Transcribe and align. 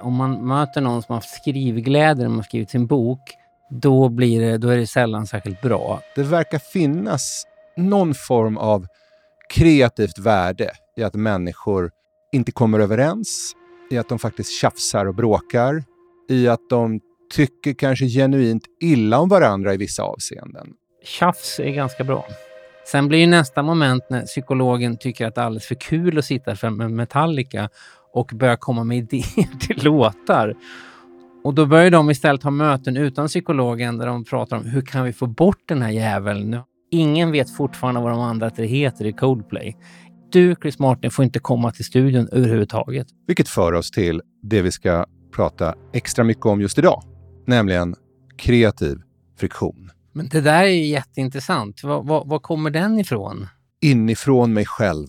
Om 0.00 0.14
man 0.14 0.46
möter 0.46 0.80
någon 0.80 1.02
som 1.02 1.12
har 1.12 1.16
haft 1.16 1.34
skrivglädje 1.34 2.28
när 2.28 2.34
man 2.34 2.44
skrivit 2.44 2.70
sin 2.70 2.86
bok, 2.86 3.20
då, 3.70 4.08
blir 4.08 4.40
det, 4.40 4.58
då 4.58 4.68
är 4.68 4.76
det 4.76 4.86
sällan 4.86 5.26
särskilt 5.26 5.60
bra. 5.60 6.00
Det 6.14 6.22
verkar 6.22 6.58
finnas 6.58 7.44
någon 7.76 8.14
form 8.14 8.58
av 8.58 8.86
kreativt 9.54 10.18
värde 10.18 10.70
i 10.96 11.02
att 11.02 11.14
människor 11.14 11.90
inte 12.32 12.52
kommer 12.52 12.80
överens, 12.80 13.52
i 13.90 13.98
att 13.98 14.08
de 14.08 14.18
faktiskt 14.18 14.60
tjafsar 14.60 15.06
och 15.06 15.14
bråkar, 15.14 15.84
i 16.28 16.48
att 16.48 16.68
de 16.70 17.00
tycker 17.34 17.74
kanske 17.74 18.06
genuint 18.06 18.62
illa 18.80 19.18
om 19.18 19.28
varandra 19.28 19.74
i 19.74 19.76
vissa 19.76 20.02
avseenden. 20.02 20.72
Tjafs 21.04 21.60
är 21.60 21.70
ganska 21.70 22.04
bra. 22.04 22.26
Sen 22.86 23.08
blir 23.08 23.18
ju 23.18 23.26
nästa 23.26 23.62
moment 23.62 24.04
när 24.10 24.22
psykologen 24.22 24.96
tycker 24.96 25.26
att 25.26 25.34
det 25.34 25.40
är 25.40 25.44
alldeles 25.44 25.66
för 25.66 25.74
kul 25.74 26.18
att 26.18 26.24
sitta 26.24 26.70
med 26.70 26.90
Metallica 26.90 27.68
och 28.16 28.32
börjar 28.34 28.56
komma 28.56 28.84
med 28.84 28.98
idéer 28.98 29.58
till 29.60 29.84
låtar. 29.84 30.54
Och 31.44 31.54
då 31.54 31.66
börjar 31.66 31.90
de 31.90 32.10
istället 32.10 32.42
ha 32.42 32.50
möten 32.50 32.96
utan 32.96 33.28
psykologen 33.28 33.98
där 33.98 34.06
de 34.06 34.24
pratar 34.24 34.56
om 34.56 34.64
hur 34.64 34.82
kan 34.82 35.04
vi 35.04 35.12
få 35.12 35.26
bort 35.26 35.62
den 35.68 35.82
här 35.82 35.90
jäveln? 35.90 36.60
Ingen 36.90 37.32
vet 37.32 37.56
fortfarande 37.56 38.00
vad 38.00 38.10
de 38.10 38.20
andra 38.20 38.50
tre 38.50 38.66
heter 38.66 39.04
i 39.04 39.12
Coldplay. 39.12 39.76
Du, 40.32 40.54
Chris 40.62 40.78
Martin, 40.78 41.10
får 41.10 41.24
inte 41.24 41.38
komma 41.38 41.70
till 41.70 41.84
studion 41.84 42.28
överhuvudtaget. 42.32 43.06
Vilket 43.26 43.48
för 43.48 43.72
oss 43.72 43.90
till 43.90 44.22
det 44.42 44.62
vi 44.62 44.70
ska 44.70 45.06
prata 45.36 45.74
extra 45.92 46.24
mycket 46.24 46.46
om 46.46 46.60
just 46.60 46.78
idag, 46.78 47.02
nämligen 47.46 47.94
kreativ 48.38 48.98
friktion. 49.38 49.90
Men 50.12 50.28
det 50.28 50.40
där 50.40 50.62
är 50.62 50.68
ju 50.68 50.86
jätteintressant. 50.86 51.84
Var, 51.84 52.02
var, 52.02 52.24
var 52.24 52.38
kommer 52.38 52.70
den 52.70 52.98
ifrån? 52.98 53.46
Inifrån 53.80 54.52
mig 54.52 54.64
själv. 54.66 55.08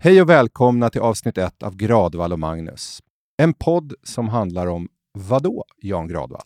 Hej 0.00 0.22
och 0.22 0.28
välkomna 0.28 0.90
till 0.90 1.00
avsnitt 1.00 1.38
1 1.38 1.62
av 1.62 1.76
Gradvall 1.76 2.32
och 2.32 2.38
Magnus. 2.38 3.02
En 3.36 3.54
podd 3.54 3.94
som 4.02 4.28
handlar 4.28 4.66
om 4.66 4.88
vadå, 5.12 5.64
Jan 5.76 6.08
Gradvall? 6.08 6.42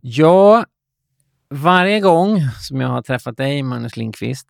Ja, 0.00 0.64
varje 1.50 2.00
gång 2.00 2.40
som 2.60 2.80
jag 2.80 2.88
har 2.88 3.02
träffat 3.02 3.36
dig, 3.36 3.62
Magnus 3.62 3.96
Lindqvist, 3.96 4.48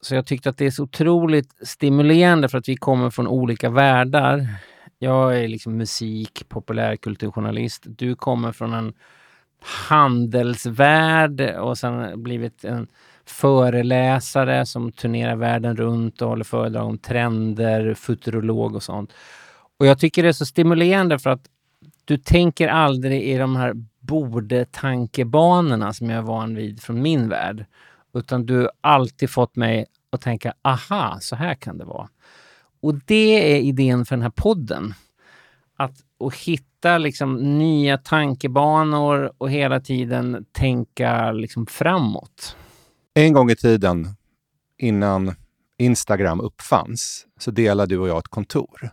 så 0.00 0.14
jag 0.14 0.26
tyckte 0.26 0.48
att 0.48 0.58
det 0.58 0.66
är 0.66 0.70
så 0.70 0.82
otroligt 0.82 1.68
stimulerande 1.68 2.48
för 2.48 2.58
att 2.58 2.68
vi 2.68 2.76
kommer 2.76 3.10
från 3.10 3.26
olika 3.26 3.70
världar. 3.70 4.46
Jag 4.98 5.38
är 5.38 5.48
liksom 5.48 5.76
musik, 5.76 6.48
populärkulturjournalist. 6.48 7.82
Du 7.86 8.14
kommer 8.14 8.52
från 8.52 8.72
en 8.72 8.92
handelsvärld 9.88 11.40
och 11.40 11.78
sen 11.78 12.22
blivit 12.22 12.64
en 12.64 12.88
föreläsare 13.26 14.66
som 14.66 14.92
turnerar 14.92 15.36
världen 15.36 15.76
runt 15.76 16.22
och 16.22 16.28
håller 16.28 16.44
föredrag 16.44 16.86
om 16.86 16.98
trender, 16.98 17.94
futurolog 17.94 18.74
och 18.74 18.82
sånt. 18.82 19.12
Och 19.78 19.86
jag 19.86 19.98
tycker 19.98 20.22
det 20.22 20.28
är 20.28 20.32
så 20.32 20.46
stimulerande 20.46 21.18
för 21.18 21.30
att 21.30 21.48
du 22.04 22.18
tänker 22.18 22.68
aldrig 22.68 23.22
i 23.22 23.36
de 23.36 23.56
här 23.56 23.72
borde-tankebanorna 24.00 25.92
som 25.92 26.10
jag 26.10 26.18
är 26.18 26.22
van 26.22 26.54
vid 26.54 26.82
från 26.82 27.02
min 27.02 27.28
värld. 27.28 27.64
Utan 28.14 28.46
du 28.46 28.58
har 28.58 28.70
alltid 28.80 29.30
fått 29.30 29.56
mig 29.56 29.86
att 30.10 30.20
tänka, 30.20 30.54
aha, 30.62 31.18
så 31.20 31.36
här 31.36 31.54
kan 31.54 31.78
det 31.78 31.84
vara. 31.84 32.08
Och 32.82 32.94
det 32.94 33.54
är 33.54 33.60
idén 33.60 34.04
för 34.04 34.16
den 34.16 34.22
här 34.22 34.30
podden. 34.30 34.94
Att 35.76 35.92
och 36.18 36.36
hitta 36.36 36.98
liksom 36.98 37.58
nya 37.58 37.98
tankebanor 37.98 39.32
och 39.38 39.50
hela 39.50 39.80
tiden 39.80 40.46
tänka 40.52 41.32
liksom 41.32 41.66
framåt. 41.66 42.56
En 43.18 43.32
gång 43.32 43.50
i 43.50 43.56
tiden, 43.56 44.08
innan 44.78 45.34
Instagram 45.78 46.40
uppfanns, 46.40 47.26
så 47.38 47.50
delade 47.50 47.94
du 47.94 47.98
och 47.98 48.08
jag 48.08 48.18
ett 48.18 48.28
kontor. 48.28 48.90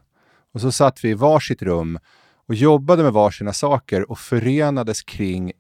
Och 0.54 0.62
så 0.62 0.72
satt 0.72 1.04
vi 1.04 1.10
i 1.10 1.14
varsitt 1.14 1.62
rum 1.62 2.00
och 2.48 2.56
jobbade 2.56 3.04
med 3.04 3.14
varsina 3.14 3.54
saker 3.54 4.12
och 4.12 4.20
förenades 4.20 5.02
kring 5.02 5.52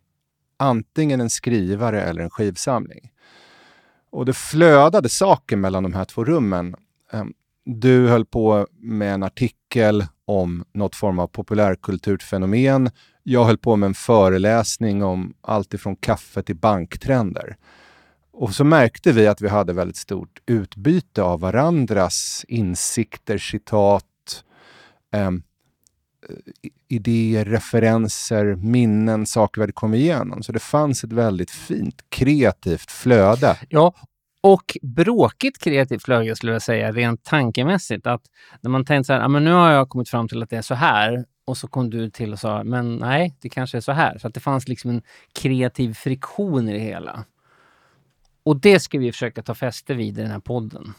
antingen 0.57 1.21
en 1.21 1.29
skrivare 1.29 2.01
eller 2.01 2.21
en 2.21 2.29
skivsamling. 2.29 3.11
Och 4.11 4.25
det 4.25 4.33
flödade 4.33 5.09
saker 5.09 5.55
mellan 5.55 5.83
de 5.83 5.93
här 5.93 6.05
två 6.05 6.23
rummen. 6.25 6.75
Ehm, 7.11 7.33
du 7.65 8.07
höll 8.07 8.25
på 8.25 8.67
med 8.79 9.13
en 9.13 9.23
artikel 9.23 10.05
om 10.25 10.65
något 10.73 10.95
form 10.95 11.19
av 11.19 11.27
populärkulturfenomen. 11.27 12.89
Jag 13.23 13.45
höll 13.45 13.57
på 13.57 13.75
med 13.75 13.87
en 13.87 13.93
föreläsning 13.93 15.03
om 15.03 15.33
allt 15.41 15.73
ifrån 15.73 15.95
kaffe 15.95 16.43
till 16.43 16.55
banktrender. 16.55 17.57
Och 18.33 18.53
så 18.53 18.63
märkte 18.63 19.11
vi 19.11 19.27
att 19.27 19.41
vi 19.41 19.47
hade 19.47 19.73
väldigt 19.73 19.97
stort 19.97 20.41
utbyte 20.45 21.23
av 21.23 21.39
varandras 21.39 22.45
insikter, 22.47 23.37
citat, 23.37 24.43
eh, 25.13 25.31
idéer, 26.87 27.45
referenser, 27.45 28.55
minnen, 28.55 29.25
saker 29.25 29.61
vi 29.61 29.63
hade 29.63 29.73
kommit 29.73 29.99
igenom. 29.99 30.43
Så 30.43 30.51
det 30.51 30.59
fanns 30.59 31.03
ett 31.03 31.13
väldigt 31.13 31.51
fint 31.51 32.05
kreativt 32.09 32.91
flöde. 32.91 33.57
Ja, 33.69 33.93
och 34.41 34.77
bråkigt 34.81 35.59
kreativt 35.59 36.03
flöde 36.03 36.35
skulle 36.35 36.51
jag 36.51 36.61
säga, 36.61 36.91
rent 36.91 37.23
tankemässigt. 37.23 38.07
Att 38.07 38.21
när 38.61 38.69
man 38.69 38.85
tänkte 38.85 39.07
så 39.07 39.13
här, 39.13 39.21
ah, 39.21 39.27
men 39.27 39.43
nu 39.43 39.51
har 39.51 39.71
jag 39.71 39.89
kommit 39.89 40.09
fram 40.09 40.27
till 40.27 40.43
att 40.43 40.49
det 40.49 40.57
är 40.57 40.61
så 40.61 40.75
här 40.75 41.25
och 41.45 41.57
så 41.57 41.67
kom 41.67 41.89
du 41.89 42.09
till 42.09 42.33
och 42.33 42.39
sa, 42.39 42.63
men 42.63 42.95
nej, 42.95 43.35
det 43.41 43.49
kanske 43.49 43.77
är 43.77 43.81
så 43.81 43.91
här. 43.91 44.17
Så 44.17 44.27
att 44.27 44.33
det 44.33 44.39
fanns 44.39 44.67
liksom 44.67 44.89
en 44.89 45.01
kreativ 45.33 45.93
friktion 45.93 46.69
i 46.69 46.73
det 46.73 46.79
hela. 46.79 47.25
Och 48.43 48.59
det 48.59 48.79
ska 48.79 48.99
vi 48.99 49.11
försöka 49.11 49.43
ta 49.43 49.55
fäste 49.55 49.93
vid 49.93 50.17
i 50.17 50.21
den 50.21 50.31
här 50.31 50.39
podden. 50.39 50.93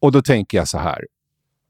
Och 0.00 0.12
då 0.12 0.22
tänker 0.22 0.58
jag 0.58 0.68
så 0.68 0.78
här. 0.78 1.06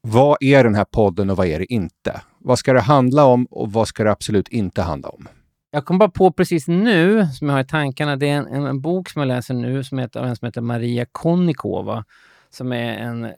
Vad 0.01 0.37
är 0.39 0.63
den 0.63 0.75
här 0.75 0.85
podden 0.85 1.29
och 1.29 1.37
vad 1.37 1.47
är 1.47 1.59
det 1.59 1.73
inte? 1.73 2.21
Vad 2.37 2.59
ska 2.59 2.73
det 2.73 2.81
handla 2.81 3.25
om 3.25 3.45
och 3.45 3.71
vad 3.71 3.87
ska 3.87 4.03
det 4.03 4.11
absolut 4.11 4.47
inte 4.47 4.81
handla 4.81 5.09
om? 5.09 5.27
Jag 5.71 5.85
kom 5.85 5.97
bara 5.97 6.09
på 6.09 6.31
precis 6.31 6.67
nu, 6.67 7.27
som 7.27 7.47
jag 7.47 7.55
har 7.55 7.61
i 7.61 7.67
tankarna, 7.67 8.15
det 8.15 8.29
är 8.29 8.37
en, 8.37 8.47
en, 8.47 8.65
en 8.65 8.81
bok 8.81 9.09
som 9.09 9.19
jag 9.19 9.27
läser 9.27 9.53
nu 9.53 9.83
som 9.83 9.99
heter, 9.99 10.23
en 10.23 10.35
som 10.35 10.45
heter 10.45 10.61
Maria 10.61 11.05
Konnikova, 11.11 12.05
som 12.49 12.71
är 12.71 12.97
en 12.97 13.31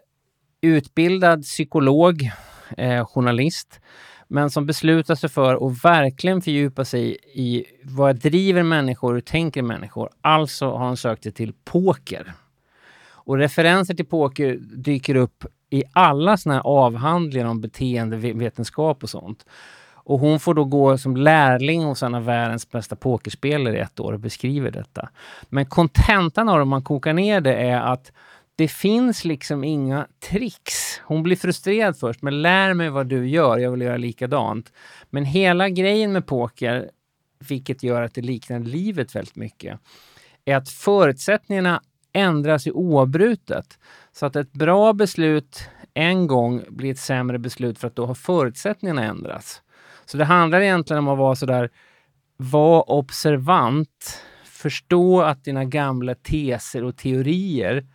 utbildad 0.62 1.44
psykolog, 1.44 2.32
eh, 2.78 3.06
journalist, 3.06 3.80
men 4.32 4.50
som 4.50 4.66
beslutar 4.66 5.16
sig 5.16 5.30
för 5.30 5.68
att 5.68 5.84
verkligen 5.86 6.42
fördjupa 6.42 6.86
sig 6.86 7.18
i 7.34 7.66
vad 7.84 8.16
driver 8.16 8.64
människor, 8.64 9.14
hur 9.14 9.22
tänker 9.22 9.62
människor? 9.62 10.10
Alltså 10.22 10.72
har 10.72 10.88
hon 10.88 10.98
sökt 10.98 11.24
sig 11.24 11.32
till 11.32 11.54
poker. 11.64 12.34
Och 13.10 13.38
referenser 13.38 13.94
till 13.94 14.06
poker 14.06 14.58
dyker 14.62 15.16
upp 15.16 15.46
i 15.70 15.84
alla 15.94 16.38
såna 16.38 16.56
här 16.56 16.62
avhandlingar 16.62 17.46
om 17.46 17.62
beteendevetenskap 17.62 19.04
och 19.04 19.10
sånt. 19.10 19.46
Och 19.94 20.20
hon 20.20 20.40
får 20.40 20.54
då 20.54 20.64
gå 20.64 20.98
som 20.98 21.18
lärling 21.18 21.84
hos 21.84 22.04
en 22.04 22.16
av 22.16 22.26
världens 22.26 22.72
bästa 22.72 22.96
pokerspelare 22.96 23.78
i 23.78 23.80
ett 23.80 24.00
år 24.00 24.14
och 24.14 24.20
beskriver 24.20 24.72
detta. 24.72 25.10
Men 25.50 25.66
kontentan 25.66 26.50
av 26.50 26.56
det, 26.56 26.62
om 26.62 26.70
man 26.70 26.84
kokar 26.84 27.14
ner 27.14 27.42
det, 27.42 27.56
är 27.56 27.82
att 27.82 28.12
det 28.62 28.68
finns 28.68 29.26
liksom 29.26 29.64
inga 29.64 30.08
tricks. 30.30 31.02
Hon 31.04 31.24
blir 31.24 31.36
frustrerad 31.36 31.98
först, 31.98 32.22
men 32.22 32.42
lär 32.42 32.74
mig 32.74 32.90
vad 32.90 33.08
du 33.08 33.30
gör, 33.30 33.58
jag 33.58 33.72
vill 33.72 33.82
göra 33.82 33.98
likadant. 33.98 34.74
Men 35.10 35.26
hela 35.26 35.70
grejen 35.70 36.14
med 36.14 36.26
poker, 36.26 36.92
vilket 37.50 37.84
gör 37.84 38.02
att 38.02 38.14
det 38.14 38.22
liknar 38.22 38.60
livet 38.60 39.16
väldigt 39.16 39.36
mycket, 39.36 39.80
är 40.46 40.56
att 40.56 40.70
förutsättningarna 40.70 41.82
ändras 42.14 42.68
i 42.68 42.72
oavbrutet. 42.72 43.80
Så 44.12 44.26
att 44.26 44.36
ett 44.36 44.54
bra 44.54 44.94
beslut 44.94 45.70
en 45.94 46.28
gång 46.28 46.64
blir 46.70 46.92
ett 46.92 47.00
sämre 47.00 47.40
beslut 47.40 47.80
för 47.80 47.88
att 47.88 47.96
då 47.96 48.06
har 48.06 48.16
förutsättningarna 48.16 49.04
ändrats. 49.04 49.62
Så 50.06 50.18
det 50.18 50.26
handlar 50.26 50.62
egentligen 50.62 50.98
om 51.00 51.08
att 51.08 51.18
vara 51.18 51.36
sådär, 51.36 51.70
var 52.38 52.92
observant, 52.92 54.24
förstå 54.46 55.22
att 55.22 55.44
dina 55.44 55.66
gamla 55.66 56.16
teser 56.16 56.84
och 56.84 56.98
teorier 56.98 57.86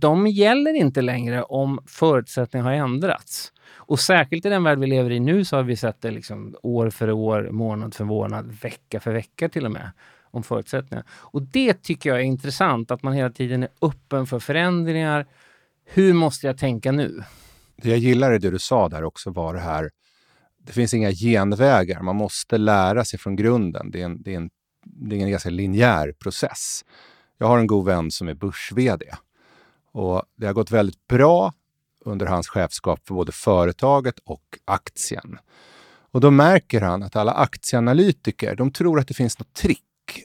de 0.00 0.26
gäller 0.26 0.74
inte 0.74 1.02
längre 1.02 1.42
om 1.42 1.78
förutsättningarna 1.86 2.70
har 2.70 2.76
ändrats. 2.76 3.52
Och 3.86 4.00
särskilt 4.00 4.46
i 4.46 4.48
den 4.48 4.64
värld 4.64 4.78
vi 4.78 4.86
lever 4.86 5.10
i 5.10 5.20
nu 5.20 5.44
så 5.44 5.56
har 5.56 5.62
vi 5.62 5.76
sett 5.76 6.02
det 6.02 6.10
liksom 6.10 6.56
år 6.62 6.90
för 6.90 7.10
år, 7.10 7.48
månad 7.50 7.94
för 7.94 8.04
månad, 8.04 8.52
vecka 8.62 9.00
för 9.00 9.12
vecka 9.12 9.48
till 9.48 9.64
och 9.64 9.72
med 9.72 9.90
om 10.30 10.42
förutsättningar. 10.42 11.04
Och 11.10 11.42
det 11.42 11.82
tycker 11.82 12.10
jag 12.10 12.18
är 12.18 12.24
intressant, 12.24 12.90
att 12.90 13.02
man 13.02 13.12
hela 13.12 13.30
tiden 13.30 13.62
är 13.62 13.68
öppen 13.82 14.26
för 14.26 14.38
förändringar. 14.38 15.26
Hur 15.84 16.12
måste 16.12 16.46
jag 16.46 16.58
tänka 16.58 16.92
nu? 16.92 17.22
Det 17.76 17.90
jag 17.90 17.98
gillar 17.98 18.32
i 18.32 18.38
det 18.38 18.50
du 18.50 18.58
sa 18.58 18.88
där 18.88 19.04
också 19.04 19.30
var 19.30 19.54
det 19.54 19.60
här, 19.60 19.90
det 20.66 20.72
finns 20.72 20.94
inga 20.94 21.12
genvägar. 21.12 22.02
Man 22.02 22.16
måste 22.16 22.58
lära 22.58 23.04
sig 23.04 23.18
från 23.18 23.36
grunden. 23.36 23.90
Det 23.90 24.00
är 24.00 24.04
en, 24.04 24.22
det 24.22 24.32
är 24.32 24.36
en, 24.36 24.50
det 24.84 25.16
är 25.16 25.20
en 25.20 25.30
ganska 25.30 25.50
linjär 25.50 26.12
process. 26.12 26.84
Jag 27.38 27.46
har 27.46 27.58
en 27.58 27.66
god 27.66 27.86
vän 27.86 28.10
som 28.10 28.28
är 28.28 28.34
börs-VD 28.34 29.04
och 29.94 30.22
det 30.36 30.46
har 30.46 30.52
gått 30.52 30.70
väldigt 30.70 31.06
bra 31.06 31.52
under 32.04 32.26
hans 32.26 32.48
chefskap 32.48 33.00
för 33.06 33.14
både 33.14 33.32
företaget 33.32 34.18
och 34.24 34.58
aktien. 34.64 35.38
Och 36.10 36.20
då 36.20 36.30
märker 36.30 36.80
han 36.80 37.02
att 37.02 37.16
alla 37.16 37.32
aktieanalytiker, 37.32 38.56
de 38.56 38.72
tror 38.72 39.00
att 39.00 39.08
det 39.08 39.14
finns 39.14 39.38
något 39.38 39.54
trick 39.54 39.80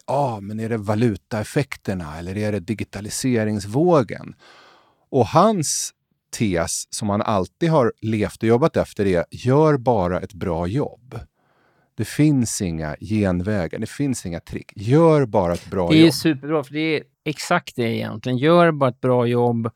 ah, 0.05 0.39
men 0.39 0.59
är 0.59 0.69
det 0.69 0.77
valutaeffekterna 0.77 2.17
eller 2.17 2.37
är 2.37 2.51
det 2.51 2.59
digitaliseringsvågen? 2.59 4.35
Och 5.09 5.27
hans 5.27 5.93
tes 6.37 6.93
som 6.93 7.09
han 7.09 7.21
alltid 7.21 7.69
har 7.69 7.93
levt 8.01 8.43
och 8.43 8.49
jobbat 8.49 8.77
efter 8.77 9.05
är 9.05 9.25
gör 9.31 9.77
bara 9.77 10.19
ett 10.19 10.33
bra 10.33 10.67
jobb. 10.67 11.19
Det 11.99 12.05
finns 12.05 12.61
inga 12.61 12.95
genvägar, 13.01 13.79
det 13.79 13.89
finns 13.89 14.25
inga 14.25 14.39
trick. 14.39 14.71
Gör 14.75 15.25
bara 15.25 15.53
ett 15.53 15.69
bra 15.69 15.81
jobb. 15.81 15.91
Det 15.91 15.97
är 15.97 16.05
jobb. 16.05 16.13
superbra, 16.13 16.63
för 16.63 16.73
det 16.73 16.79
är 16.97 17.03
exakt 17.25 17.75
det 17.75 17.95
egentligen. 17.95 18.37
Gör 18.37 18.71
bara 18.71 18.89
ett 18.89 19.01
bra 19.01 19.25
jobb. 19.25 19.69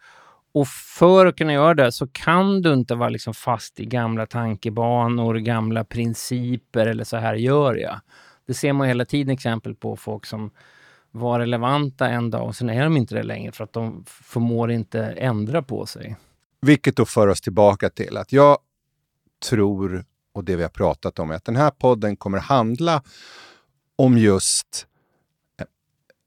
Och 0.54 0.68
för 0.68 1.26
att 1.26 1.36
kunna 1.36 1.54
göra 1.54 1.74
det 1.74 1.92
så 1.92 2.08
kan 2.08 2.62
du 2.62 2.74
inte 2.74 2.96
vara 2.96 3.10
liksom 3.10 3.34
fast 3.34 3.80
i 3.80 3.86
gamla 3.86 4.26
tankebanor, 4.26 5.36
gamla 5.36 5.84
principer 5.84 6.88
eller 6.88 7.04
så 7.04 7.18
här 7.18 7.36
gör 7.36 7.76
jag. 7.76 8.00
Det 8.48 8.54
ser 8.54 8.74
man 8.74 8.88
hela 8.88 9.06
tiden 9.06 9.34
exempel 9.34 9.76
på 9.76 9.96
folk 9.96 10.26
som 10.26 10.52
var 11.12 11.40
relevanta 11.40 12.10
en 12.10 12.30
dag 12.30 12.48
och 12.48 12.56
sen 12.56 12.70
är 12.70 12.84
de 12.84 12.98
inte 12.98 13.16
det 13.16 13.24
längre 13.24 13.52
för 13.52 13.64
att 13.64 13.74
de 13.74 14.04
förmår 14.08 14.72
inte 14.72 15.04
ändra 15.06 15.62
på 15.62 15.86
sig. 15.86 16.16
Vilket 16.62 16.96
då 16.96 17.06
för 17.06 17.28
oss 17.28 17.42
tillbaka 17.42 17.90
till 17.90 18.18
att 18.18 18.34
jag 18.34 18.58
tror, 19.50 20.06
och 20.34 20.44
det 20.44 20.56
vi 20.56 20.64
har 20.64 20.70
pratat 20.70 21.20
om, 21.20 21.32
är 21.32 21.36
att 21.36 21.46
den 21.46 21.56
här 21.56 21.72
podden 21.72 22.16
kommer 22.16 22.38
handla 22.38 23.04
om 23.96 24.18
just 24.18 24.88
eh, 25.60 25.66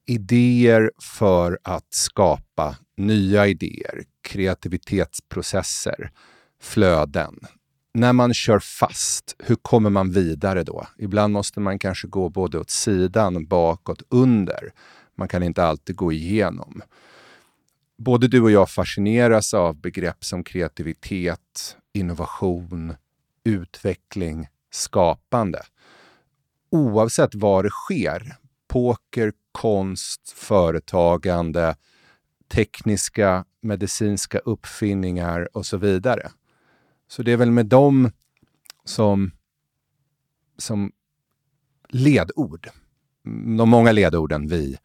idéer 0.07 0.91
för 0.99 1.59
att 1.63 1.95
skapa 1.95 2.77
nya 2.97 3.47
idéer, 3.47 4.05
kreativitetsprocesser, 4.23 6.11
flöden. 6.61 7.41
När 7.95 8.13
man 8.13 8.35
kör 8.35 8.59
fast, 8.59 9.37
hur 9.39 9.57
kommer 9.57 9.91
man 9.91 10.11
vidare 10.11 10.63
då? 10.63 10.87
Ibland 10.99 11.33
måste 11.33 11.61
man 11.61 11.79
kanske 11.79 12.09
gå 12.09 12.29
både 12.29 12.59
åt 12.59 12.71
sidan, 12.71 13.47
bakåt, 13.47 14.03
under. 14.09 14.73
Man 15.15 15.29
kan 15.29 15.43
inte 15.43 15.65
alltid 15.65 15.97
gå 15.97 16.13
igenom 16.13 16.83
både 17.97 18.29
du 18.29 18.41
och 18.41 18.51
jag 18.51 18.71
fascineras 18.71 19.55
av 19.55 19.81
begrepp 19.81 20.25
som 20.25 20.45
kreativitet, 20.45 21.77
innovation, 21.93 22.95
utveckling, 23.47 24.49
skapande. 24.71 25.63
Oavsett 26.71 27.35
var 27.35 27.63
det 27.63 27.71
sker, 27.71 28.37
poker, 28.69 29.33
konst, 29.53 30.31
företagande, 30.31 31.77
tekniska, 32.49 33.45
medicinska 33.61 34.39
uppfinningar 34.39 35.49
och 35.57 35.67
så 35.67 35.77
vidare. 35.77 36.31
Så 37.09 37.23
det 37.23 37.33
är 37.33 37.37
väl 37.37 37.51
med 37.51 37.67
dem 37.67 38.11
som, 38.85 39.31
som 40.59 40.93
ledord, 41.89 42.69
de 43.59 43.69
många 43.69 43.93
ledorden 43.93 44.49
vi 44.49 44.79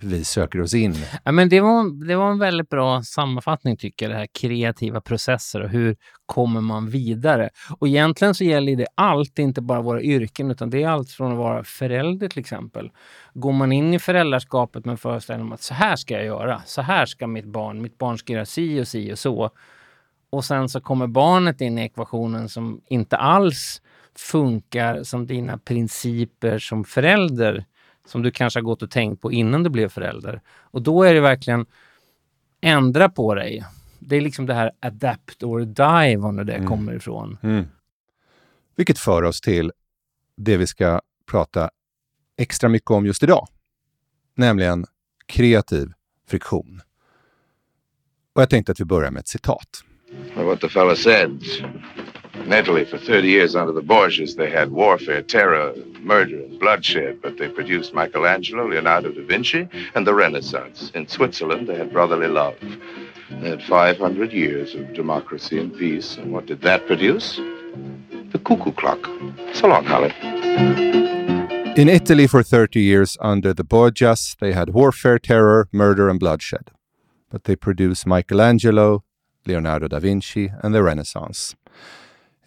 vi 0.00 0.24
söker 0.24 0.60
oss 0.60 0.74
in. 0.74 0.94
Ja, 1.24 1.32
men 1.32 1.48
det, 1.48 1.60
var, 1.60 2.06
det 2.06 2.16
var 2.16 2.30
en 2.30 2.38
väldigt 2.38 2.68
bra 2.68 3.02
sammanfattning 3.02 3.76
tycker 3.76 4.06
jag, 4.06 4.14
det 4.14 4.18
här 4.18 4.28
kreativa 4.40 5.00
processer 5.00 5.60
och 5.62 5.70
hur 5.70 5.96
kommer 6.26 6.60
man 6.60 6.90
vidare? 6.90 7.50
Och 7.78 7.88
egentligen 7.88 8.34
så 8.34 8.44
gäller 8.44 8.76
det 8.76 8.86
allt, 8.94 9.38
inte 9.38 9.62
bara 9.62 9.82
våra 9.82 10.02
yrken, 10.02 10.50
utan 10.50 10.70
det 10.70 10.82
är 10.82 10.88
allt 10.88 11.10
från 11.10 11.32
att 11.32 11.38
vara 11.38 11.64
förälder 11.64 12.28
till 12.28 12.40
exempel. 12.40 12.90
Går 13.34 13.52
man 13.52 13.72
in 13.72 13.94
i 13.94 13.98
föräldraskapet 13.98 14.84
med 14.84 15.00
föreställningen 15.00 15.46
om 15.46 15.52
att 15.52 15.62
så 15.62 15.74
här 15.74 15.96
ska 15.96 16.14
jag 16.14 16.24
göra, 16.24 16.62
så 16.66 16.82
här 16.82 17.06
ska 17.06 17.26
mitt 17.26 17.46
barn, 17.46 17.82
mitt 17.82 17.98
barn 17.98 18.18
ska 18.18 18.32
göra 18.32 18.46
si 18.46 18.80
och 18.80 18.88
si 18.88 19.12
och 19.12 19.18
så. 19.18 19.50
Och 20.30 20.44
sen 20.44 20.68
så 20.68 20.80
kommer 20.80 21.06
barnet 21.06 21.60
in 21.60 21.78
i 21.78 21.82
ekvationen 21.82 22.48
som 22.48 22.80
inte 22.88 23.16
alls 23.16 23.82
funkar 24.16 25.02
som 25.02 25.26
dina 25.26 25.58
principer 25.58 26.58
som 26.58 26.84
förälder 26.84 27.64
som 28.06 28.22
du 28.22 28.30
kanske 28.30 28.58
har 28.58 28.64
gått 28.64 28.82
och 28.82 28.90
tänkt 28.90 29.22
på 29.22 29.32
innan 29.32 29.62
du 29.62 29.70
blev 29.70 29.88
förälder. 29.88 30.40
Och 30.60 30.82
då 30.82 31.02
är 31.02 31.14
det 31.14 31.20
verkligen 31.20 31.66
ändra 32.60 33.08
på 33.08 33.34
dig. 33.34 33.64
Det 33.98 34.16
är 34.16 34.20
liksom 34.20 34.46
det 34.46 34.54
här 34.54 34.70
adapt 34.80 35.42
or 35.42 35.60
die, 35.60 36.16
var 36.16 36.44
det 36.44 36.54
mm. 36.54 36.68
kommer 36.68 36.94
ifrån. 36.94 37.38
Mm. 37.42 37.64
Vilket 38.76 38.98
för 38.98 39.22
oss 39.22 39.40
till 39.40 39.72
det 40.36 40.56
vi 40.56 40.66
ska 40.66 41.00
prata 41.30 41.70
extra 42.36 42.68
mycket 42.68 42.90
om 42.90 43.06
just 43.06 43.22
idag. 43.22 43.48
Nämligen 44.34 44.86
kreativ 45.26 45.92
friktion. 46.28 46.80
Och 48.32 48.42
jag 48.42 48.50
tänkte 48.50 48.72
att 48.72 48.80
vi 48.80 48.84
börjar 48.84 49.10
med 49.10 49.20
ett 49.20 49.28
citat. 49.28 49.84
What 50.36 50.60
the 50.60 50.68
fella 50.68 50.96
said. 50.96 51.42
In 52.44 52.52
Italy, 52.52 52.84
for 52.84 52.98
30 52.98 53.28
years 53.28 53.56
under 53.56 53.72
the 53.72 53.82
Borgias, 53.82 54.36
they 54.36 54.50
had 54.50 54.70
warfare, 54.70 55.22
terror, 55.22 55.74
murder, 56.00 56.36
and 56.36 56.58
bloodshed, 56.60 57.20
but 57.20 57.38
they 57.38 57.48
produced 57.48 57.92
Michelangelo, 57.92 58.68
Leonardo 58.68 59.10
da 59.10 59.26
Vinci, 59.26 59.68
and 59.94 60.06
the 60.06 60.14
Renaissance. 60.14 60.90
In 60.94 61.08
Switzerland, 61.08 61.68
they 61.68 61.76
had 61.76 61.92
brotherly 61.92 62.28
love. 62.28 62.56
They 63.30 63.50
had 63.50 63.62
500 63.62 64.32
years 64.32 64.74
of 64.74 64.94
democracy 64.94 65.58
and 65.58 65.76
peace, 65.76 66.16
and 66.16 66.32
what 66.32 66.46
did 66.46 66.62
that 66.62 66.86
produce? 66.86 67.40
The 68.30 68.38
cuckoo 68.38 68.72
clock. 68.72 69.04
So 69.52 69.66
long, 69.66 69.84
Holly. 69.84 70.14
In 71.76 71.88
Italy, 71.88 72.26
for 72.26 72.42
30 72.42 72.80
years 72.80 73.18
under 73.20 73.52
the 73.52 73.64
Borgias, 73.64 74.36
they 74.40 74.52
had 74.52 74.70
warfare, 74.70 75.18
terror, 75.18 75.68
murder, 75.72 76.08
and 76.08 76.18
bloodshed. 76.20 76.70
But 77.28 77.44
they 77.44 77.56
produced 77.56 78.06
Michelangelo, 78.06 79.02
Leonardo 79.46 79.88
da 79.88 79.98
Vinci, 79.98 80.50
and 80.62 80.74
the 80.74 80.82
Renaissance. 80.82 81.54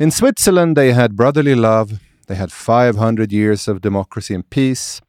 In 0.02 0.12
Switzerland, 0.12 0.78
they 0.78 0.94
had 0.94 1.16
brotherly 1.16 1.56
love, 1.56 2.00
they 2.28 2.38
had 2.38 2.52
500 2.52 3.34
years 3.34 3.68
of 3.68 3.82
democracy 3.82 4.34
and 4.34 4.50
peace. 4.50 5.02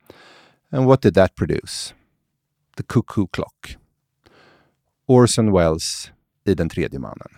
And 0.72 0.87
what 0.87 1.00
did 1.02 1.14
that 1.14 1.37
produce? 1.37 1.94
The 2.76 2.82
cuckoo 2.82 3.26
clock. 3.26 3.76
Orson 5.06 5.52
Welles 5.52 6.12
i 6.44 6.54
Den 6.54 6.69
tredje 6.69 6.98
mannen. 6.98 7.28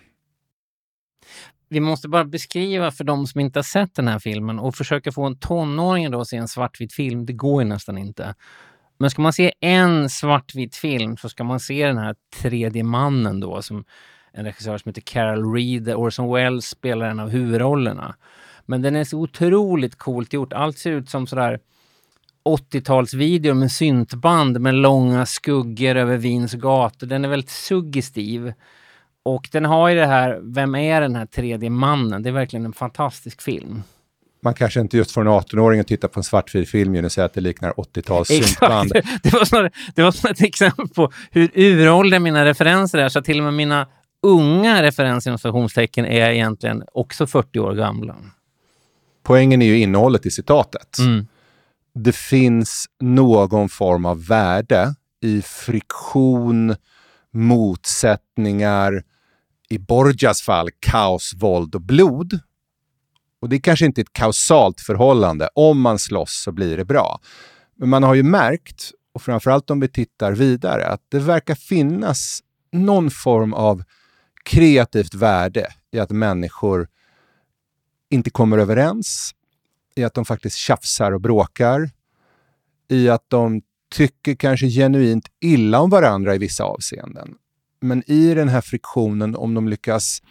Vi 1.69 1.79
måste 1.79 2.07
bara 2.09 2.25
beskriva 2.25 2.91
för 2.91 3.03
de 3.03 3.27
som 3.27 3.41
inte 3.41 3.59
har 3.59 3.63
sett 3.63 3.95
den 3.95 4.07
här 4.07 4.19
filmen 4.19 4.59
och 4.59 4.75
försöka 4.75 5.11
få 5.11 5.23
en 5.23 5.37
tonåring 5.37 6.11
då 6.11 6.21
att 6.21 6.27
se 6.27 6.37
en 6.37 6.47
svartvit 6.47 6.93
film. 6.93 7.25
Det 7.25 7.33
går 7.33 7.63
ju 7.63 7.69
nästan 7.69 7.97
inte. 7.97 8.35
Men 8.97 9.09
ska 9.09 9.21
man 9.21 9.33
se 9.33 9.53
en 9.59 10.09
svartvit 10.09 10.75
film 10.75 11.17
så 11.17 11.29
ska 11.29 11.43
man 11.43 11.59
se 11.59 11.87
den 11.87 11.97
här 11.97 12.15
tredje 12.41 12.83
mannen 12.83 13.39
då 13.39 13.61
som 13.61 13.85
en 14.33 14.45
regissör 14.45 14.77
som 14.77 14.89
heter 14.89 15.01
Carol 15.01 15.53
Reed. 15.53 15.89
Orson 15.89 16.33
Welles 16.33 16.65
spelar 16.65 17.09
en 17.09 17.19
av 17.19 17.29
huvudrollerna. 17.29 18.15
Men 18.65 18.81
den 18.81 18.95
är 18.95 19.03
så 19.03 19.17
otroligt 19.17 19.95
coolt 19.95 20.33
gjort. 20.33 20.53
Allt 20.53 20.77
ser 20.77 20.91
ut 20.91 21.09
som 21.09 21.27
sådär 21.27 21.59
80-talsvideo 22.45 23.53
med 23.53 23.71
syntband 23.71 24.61
med 24.61 24.73
långa 24.73 25.25
skuggor 25.25 25.95
över 25.95 26.17
Wiens 26.17 26.53
gator. 26.53 27.07
Den 27.07 27.25
är 27.25 27.29
väldigt 27.29 27.49
suggestiv. 27.49 28.53
Och 29.23 29.49
den 29.51 29.65
har 29.65 29.89
ju 29.89 29.95
det 29.95 30.05
här, 30.05 30.39
vem 30.43 30.75
är 30.75 31.01
den 31.01 31.15
här 31.15 31.25
tredje 31.25 31.69
mannen? 31.69 32.23
Det 32.23 32.29
är 32.29 32.33
verkligen 32.33 32.65
en 32.65 32.73
fantastisk 32.73 33.41
film. 33.41 33.83
Man 34.41 34.53
kanske 34.53 34.79
inte 34.79 34.97
just 34.97 35.11
får 35.11 35.21
en 35.21 35.27
18-åring 35.27 35.79
att 35.79 35.87
titta 35.87 36.07
på 36.07 36.19
en 36.19 36.23
svartvit 36.23 36.69
film 36.69 37.05
och 37.05 37.11
säga 37.11 37.25
att 37.25 37.33
det 37.33 37.41
liknar 37.41 37.71
80-tals 37.71 38.27
syntband. 38.27 38.91
Det 39.23 39.33
var, 39.33 39.45
snarare, 39.45 39.71
det 39.95 40.01
var 40.01 40.11
snarare 40.11 40.33
ett 40.33 40.43
exempel 40.43 40.87
på 40.87 41.11
hur 41.31 41.51
uråldriga 41.53 42.19
mina 42.19 42.45
referenser 42.45 42.97
är, 42.97 43.09
så 43.09 43.21
till 43.21 43.37
och 43.37 43.43
med 43.43 43.53
mina 43.53 43.87
unga 44.23 44.83
referenser 44.83 45.29
inom 45.29 45.39
stationstecken 45.39 46.05
är 46.05 46.29
egentligen 46.29 46.83
också 46.91 47.27
40 47.27 47.59
år 47.59 47.73
gamla. 47.73 48.15
Poängen 49.23 49.61
är 49.61 49.65
ju 49.65 49.79
innehållet 49.79 50.25
i 50.25 50.31
citatet. 50.31 50.97
Mm. 50.99 51.27
Det 51.93 52.15
finns 52.15 52.85
någon 52.99 53.69
form 53.69 54.05
av 54.05 54.25
värde 54.25 54.95
i 55.21 55.41
friktion, 55.41 56.75
motsättningar, 57.31 59.03
i 59.69 59.77
Borgias 59.77 60.41
fall 60.41 60.69
kaos, 60.79 61.33
våld 61.37 61.75
och 61.75 61.81
blod. 61.81 62.39
Och 63.41 63.49
det 63.49 63.55
är 63.55 63.59
kanske 63.59 63.85
inte 63.85 64.01
ett 64.01 64.13
kausalt 64.13 64.81
förhållande. 64.81 65.49
Om 65.55 65.81
man 65.81 65.99
slåss 65.99 66.43
så 66.43 66.51
blir 66.51 66.77
det 66.77 66.85
bra. 66.85 67.19
Men 67.77 67.89
man 67.89 68.03
har 68.03 68.13
ju 68.13 68.23
märkt, 68.23 68.91
och 69.13 69.21
framförallt 69.21 69.69
om 69.69 69.79
vi 69.79 69.87
tittar 69.87 70.31
vidare, 70.31 70.87
att 70.87 71.01
det 71.09 71.19
verkar 71.19 71.55
finnas 71.55 72.39
någon 72.71 73.11
form 73.11 73.53
av 73.53 73.83
kreativt 74.43 75.13
värde 75.13 75.67
i 75.91 75.99
att 75.99 76.09
människor 76.09 76.87
inte 78.09 78.29
kommer 78.29 78.57
överens, 78.57 79.35
i 79.95 80.03
att 80.03 80.13
de 80.13 80.25
faktiskt 80.25 80.57
tjafsar 80.57 81.11
och 81.11 81.21
bråkar, 81.21 81.89
i 82.89 83.09
att 83.09 83.25
de 83.27 83.61
tycker 83.95 84.35
kanske 84.35 84.67
genuint 84.69 85.27
illa 85.39 85.79
om 85.79 85.89
varandra 85.89 86.35
i 86.35 86.37
vissa 86.37 86.63
avseenden. 86.63 87.35
Men 87.79 88.11
i 88.11 88.33
den 88.33 88.49
här 88.49 88.61
friktionen, 88.61 89.35
om 89.35 89.53
de 89.53 89.67
lyckas, 89.67 90.21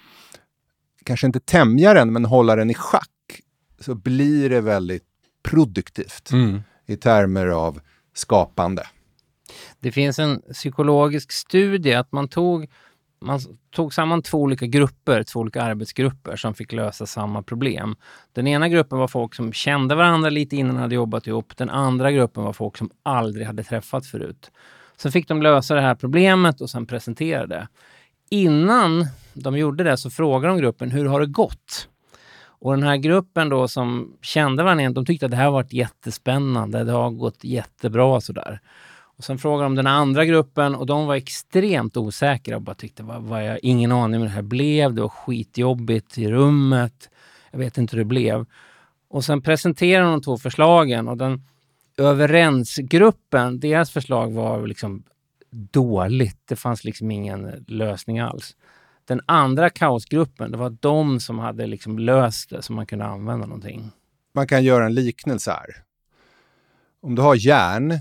kanske 1.05 1.27
inte 1.27 1.41
tämja 1.41 1.95
den, 1.95 2.13
men 2.13 2.25
hålla 2.25 2.57
den 2.57 2.71
i 2.71 2.75
schack, 2.75 3.41
så 3.81 3.95
blir 3.95 4.51
det 4.51 4.61
väldigt 4.61 5.05
produktivt 5.43 6.31
mm. 6.33 6.61
i 6.87 6.97
termer 6.97 7.47
av 7.47 7.81
skapande. 8.15 8.87
Det 9.81 9.93
finns 9.93 10.19
en 10.19 10.43
psykologisk 10.53 11.33
studie 11.33 11.95
att 11.95 12.13
man 12.13 12.29
tog 12.29 12.71
man 13.23 13.41
tog 13.71 13.95
samman 13.95 14.23
två 14.23 14.39
olika 14.39 14.67
grupper, 14.67 15.23
två 15.23 15.41
olika 15.41 15.63
arbetsgrupper 15.63 16.37
som 16.37 16.55
fick 16.55 16.73
lösa 16.73 17.07
samma 17.07 17.43
problem. 17.43 17.97
Den 18.33 18.47
ena 18.47 18.69
gruppen 18.69 18.99
var 18.99 19.09
folk 19.09 19.35
som 19.35 19.53
kände 19.53 19.95
varandra 19.95 20.31
lite 20.31 20.57
innan 20.57 20.75
de 20.75 20.81
hade 20.81 20.95
jobbat 20.95 21.27
ihop. 21.27 21.57
Den 21.57 21.71
andra 21.71 22.13
gruppen 22.13 22.45
var 22.45 22.53
folk 22.53 22.77
som 22.77 22.91
aldrig 23.03 23.47
hade 23.47 23.63
träffats 23.63 24.11
förut. 24.11 24.51
Sen 24.97 25.13
fick 25.13 25.29
de 25.29 25.43
lösa 25.43 25.75
det 25.75 25.81
här 25.81 25.95
problemet 25.95 26.61
och 26.61 26.71
sen 26.71 26.87
presentera 26.87 27.47
det. 27.47 27.69
Innan 28.31 29.07
de 29.33 29.59
gjorde 29.59 29.85
det 29.85 29.97
så 29.97 30.11
frågade 30.11 30.55
de 30.55 30.61
gruppen 30.61 30.91
hur 30.91 31.07
har 31.07 31.21
det 31.21 31.27
gått? 31.27 31.89
Och 32.63 32.73
den 32.73 32.83
här 32.83 32.97
gruppen 32.97 33.49
då 33.49 33.69
som 33.69 34.17
kände 34.23 34.63
varandra, 34.63 34.91
de 34.91 35.07
tyckte 35.07 35.27
att 35.27 35.31
det 35.31 35.37
här 35.37 35.51
varit 35.51 35.73
jättespännande, 35.73 36.85
det 36.85 36.93
har 36.93 37.11
gått 37.11 37.45
jättebra 37.45 38.21
sådär. 38.21 38.61
Och 39.23 39.27
sen 39.27 39.39
frågade 39.39 39.65
de 39.65 39.75
den 39.75 39.87
andra 39.87 40.25
gruppen 40.25 40.75
och 40.75 40.87
de 40.87 41.07
var 41.07 41.15
extremt 41.15 41.97
osäkra 41.97 42.57
och 42.57 42.63
bara 42.63 42.75
tyckte, 42.75 43.03
vad, 43.03 43.23
vad 43.23 43.47
jag 43.47 43.59
ingen 43.63 43.93
aning 43.93 44.21
om 44.21 44.27
det 44.27 44.33
här 44.33 44.43
blev, 44.43 44.95
det 44.95 45.03
var 45.03 45.09
skitjobbigt 45.09 46.19
i 46.19 46.31
rummet, 46.31 47.11
jag 47.51 47.59
vet 47.59 47.79
inte 47.79 47.97
hur 47.97 47.99
det 47.99 48.09
blev. 48.09 48.47
Och 49.09 49.25
sen 49.25 49.43
presenterade 49.43 50.11
de 50.11 50.23
två 50.23 50.39
förslagen 50.39 51.09
och 51.09 51.17
den 51.17 51.43
överensgruppen, 51.99 53.61
deras 53.61 53.91
förslag 53.91 54.33
var 54.33 54.67
liksom 54.67 55.03
dåligt. 55.51 56.41
Det 56.49 56.57
fanns 56.57 56.85
liksom 56.85 57.11
ingen 57.11 57.65
lösning 57.69 58.19
alls. 58.19 58.57
Den 59.05 59.21
andra 59.27 59.71
kaosgruppen, 59.71 60.51
det 60.53 60.59
var 60.59 60.77
de 60.81 61.21
som 61.21 61.39
hade 61.39 61.67
liksom 61.67 61.99
löst 61.99 62.51
det 62.51 62.63
så 62.63 62.73
man 62.73 62.87
kunde 62.87 63.05
använda 63.05 63.47
någonting. 63.47 63.91
Man 64.35 64.47
kan 64.47 64.65
göra 64.65 64.87
en 64.87 64.95
liknelse 64.95 65.51
här. 65.51 65.83
Om 67.03 67.15
du 67.15 67.23
har 67.23 67.35
järn, 67.35 68.01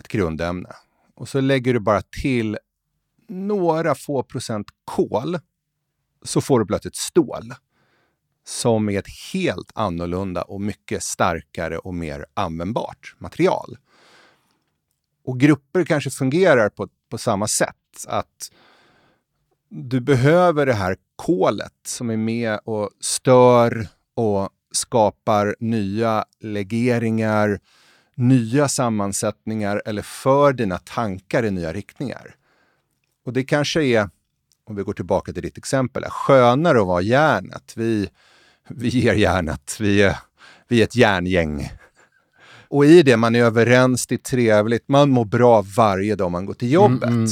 ett 0.00 0.08
grundämne, 0.08 0.72
och 1.14 1.28
så 1.28 1.40
lägger 1.40 1.74
du 1.74 1.80
bara 1.80 2.02
till 2.02 2.58
några 3.28 3.94
få 3.94 4.22
procent 4.22 4.66
kol, 4.84 5.38
så 6.22 6.40
får 6.40 6.60
du 6.60 6.66
plötsligt 6.66 6.96
stål 6.96 7.54
som 8.46 8.88
är 8.88 8.98
ett 8.98 9.32
helt 9.32 9.70
annorlunda 9.74 10.42
och 10.42 10.60
mycket 10.60 11.02
starkare 11.02 11.78
och 11.78 11.94
mer 11.94 12.26
användbart 12.34 13.14
material. 13.18 13.76
Och 15.24 15.40
grupper 15.40 15.84
kanske 15.84 16.10
fungerar 16.10 16.68
på, 16.68 16.88
på 17.10 17.18
samma 17.18 17.48
sätt. 17.48 17.76
Att 18.06 18.52
du 19.68 20.00
behöver 20.00 20.66
det 20.66 20.74
här 20.74 20.96
kolet 21.16 21.72
som 21.86 22.10
är 22.10 22.16
med 22.16 22.60
och 22.64 22.90
stör 23.00 23.88
och 24.14 24.48
skapar 24.72 25.56
nya 25.60 26.24
legeringar, 26.40 27.60
nya 28.14 28.68
sammansättningar 28.68 29.82
eller 29.86 30.02
för 30.02 30.52
dina 30.52 30.78
tankar 30.78 31.42
i 31.44 31.50
nya 31.50 31.72
riktningar. 31.72 32.34
Och 33.26 33.32
det 33.32 33.44
kanske 33.44 33.84
är, 33.84 34.08
om 34.64 34.76
vi 34.76 34.82
går 34.82 34.92
tillbaka 34.92 35.32
till 35.32 35.42
ditt 35.42 35.58
exempel, 35.58 36.04
skönare 36.04 36.80
att 36.80 36.86
vara 36.86 37.02
järnet. 37.02 37.72
Vi, 37.76 38.08
vi 38.68 38.88
ger 38.88 39.14
järnet, 39.14 39.76
vi 39.80 40.02
är, 40.02 40.16
vi 40.68 40.80
är 40.80 40.84
ett 40.84 40.96
järngäng. 40.96 41.72
Och 42.68 42.84
i 42.84 43.02
det, 43.02 43.16
man 43.16 43.34
är 43.34 43.44
överens, 43.44 44.06
det 44.06 44.14
är 44.14 44.18
trevligt, 44.18 44.88
man 44.88 45.10
mår 45.10 45.24
bra 45.24 45.64
varje 45.76 46.16
dag 46.16 46.30
man 46.30 46.46
går 46.46 46.54
till 46.54 46.72
jobbet. 46.72 47.08
Mm, 47.08 47.24
mm. 47.24 47.30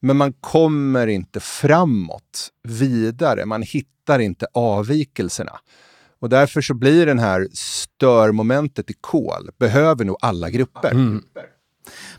Men 0.00 0.16
man 0.16 0.32
kommer 0.32 1.06
inte 1.06 1.40
framåt, 1.40 2.50
vidare. 2.62 3.46
Man 3.46 3.62
hittar 3.62 4.18
inte 4.18 4.46
avvikelserna. 4.52 5.58
Och 6.18 6.28
därför 6.28 6.60
så 6.60 6.74
blir 6.74 7.06
den 7.06 7.18
här 7.18 7.48
störmomentet 7.52 8.90
i 8.90 8.94
kol, 9.00 9.50
behöver 9.58 10.04
nog 10.04 10.16
alla 10.20 10.50
grupper. 10.50 10.90
Mm. 10.90 11.22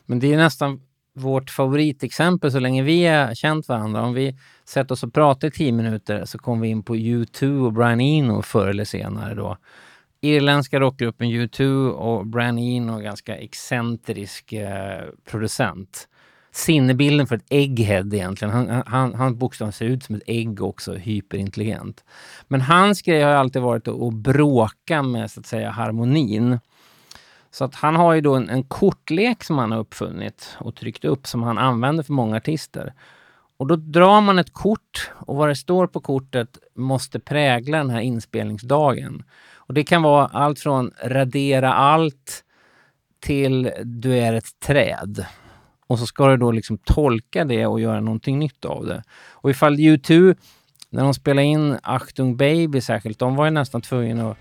Men 0.06 0.20
det 0.20 0.34
är 0.34 0.38
nästan 0.38 0.82
vårt 1.16 1.50
favoritexempel 1.50 2.52
så 2.52 2.60
länge 2.60 2.84
vi 2.84 3.06
har 3.06 3.36
känt 3.36 3.68
varandra. 3.68 4.02
Om 4.02 4.14
vi 4.14 4.38
sätter 4.66 4.94
oss 4.94 5.04
och 5.04 5.14
pratar 5.14 5.48
i 5.48 5.52
tio 5.52 5.72
minuter 5.72 6.26
så 6.26 6.38
kommer 6.38 6.62
vi 6.62 6.68
in 6.68 6.84
på 6.84 6.96
U2 6.96 7.66
och 7.66 7.74
Brian 7.74 8.02
Eno 8.02 8.42
förr 8.42 8.68
eller 8.68 8.86
senare 8.86 9.36
då. 9.36 9.58
Irländska 10.22 10.80
rockgruppen 10.80 11.28
U2 11.28 11.90
och 11.90 12.28
Brian 12.28 12.60
Eno, 12.60 13.00
ganska 13.00 13.38
excentrisk 13.38 14.54
eh, 14.54 15.04
producent 15.32 16.08
sinnebilden 16.56 17.28
för 17.28 17.36
ett 17.36 17.46
egghead 17.50 18.06
egentligen. 18.14 18.54
Han, 18.54 18.84
han, 18.86 19.14
han 19.14 19.38
bokstavligen 19.38 19.74
ser 19.74 19.86
ut 19.86 20.04
som 20.04 20.16
ett 20.16 20.24
ägg 20.28 20.62
också, 20.62 20.94
hyperintelligent. 20.94 22.04
Men 22.48 22.62
hans 22.62 23.02
grej 23.02 23.24
har 23.24 23.32
alltid 23.32 23.62
varit 23.62 23.88
att, 23.88 24.14
bråka 24.14 25.02
med 25.02 25.32
så 25.32 25.40
att 25.40 25.46
säga 25.46 25.70
harmonin. 25.70 26.60
Så 27.52 27.66
att 27.66 27.76
han 27.76 27.96
har 27.96 28.14
ju 28.14 28.22
då 28.22 28.36
en, 28.36 28.50
en, 28.50 28.64
kortlek 28.64 29.44
som 29.44 29.58
han 29.58 29.72
har 29.72 29.80
uppfunnit 29.80 30.58
och 30.60 30.76
tryckt 30.76 31.06
upp 31.06 31.28
som 31.28 31.44
han 31.44 31.58
använder 31.58 32.04
för 32.04 32.14
många 32.14 32.38
artister. 32.38 32.94
Och 33.58 33.68
då 33.68 33.76
drar 33.76 34.22
man 34.22 34.40
ett 34.40 34.54
kort 34.54 35.12
och 35.14 35.36
vad 35.36 35.50
det 35.50 35.56
står 35.56 35.88
på 35.88 36.00
kortet 36.00 36.58
måste 36.76 37.20
prägla 37.20 37.78
den 37.78 37.90
här 37.90 38.02
inspelningsdagen. 38.02 39.24
Och 39.56 39.74
det 39.74 39.84
kan 39.84 40.02
vara 40.02 40.26
allt 40.26 40.60
från 40.60 40.92
radera 41.04 41.74
allt 41.74 42.44
till 43.20 43.72
du 43.84 44.18
är 44.18 44.34
ett 44.34 44.60
träd. 44.60 45.26
Och 45.88 46.00
så 46.00 46.08
ska 46.08 46.28
du 46.28 46.38
då 46.38 46.52
liksom 46.52 46.78
tolka 46.78 47.46
det 47.46 47.66
och 47.66 47.80
göra 47.80 48.00
någonting 48.00 48.40
nytt 48.40 48.66
av 48.66 48.86
det. 48.86 49.04
Och 49.32 49.50
ifall 49.50 49.76
U2, 49.76 50.36
när 50.90 51.04
de 51.04 51.14
spelade 51.14 51.48
in 51.48 51.78
Achtung 51.84 52.38
Baby 52.38 52.82
särskilt, 52.82 53.20
de 53.20 53.36
var 53.36 53.46
ju 53.46 53.52
nästan 53.52 53.82
tvungna 53.82 54.32
att, 54.32 54.38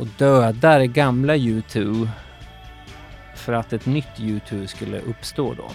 att 0.00 0.18
döda 0.18 0.78
det 0.78 0.86
gamla 0.86 1.36
U2 1.36 2.08
för 3.36 3.52
att 3.52 3.72
ett 3.72 3.86
nytt 3.86 4.16
U2 4.16 4.66
skulle 4.66 5.00
uppstå 5.00 5.54
då. 5.54 5.70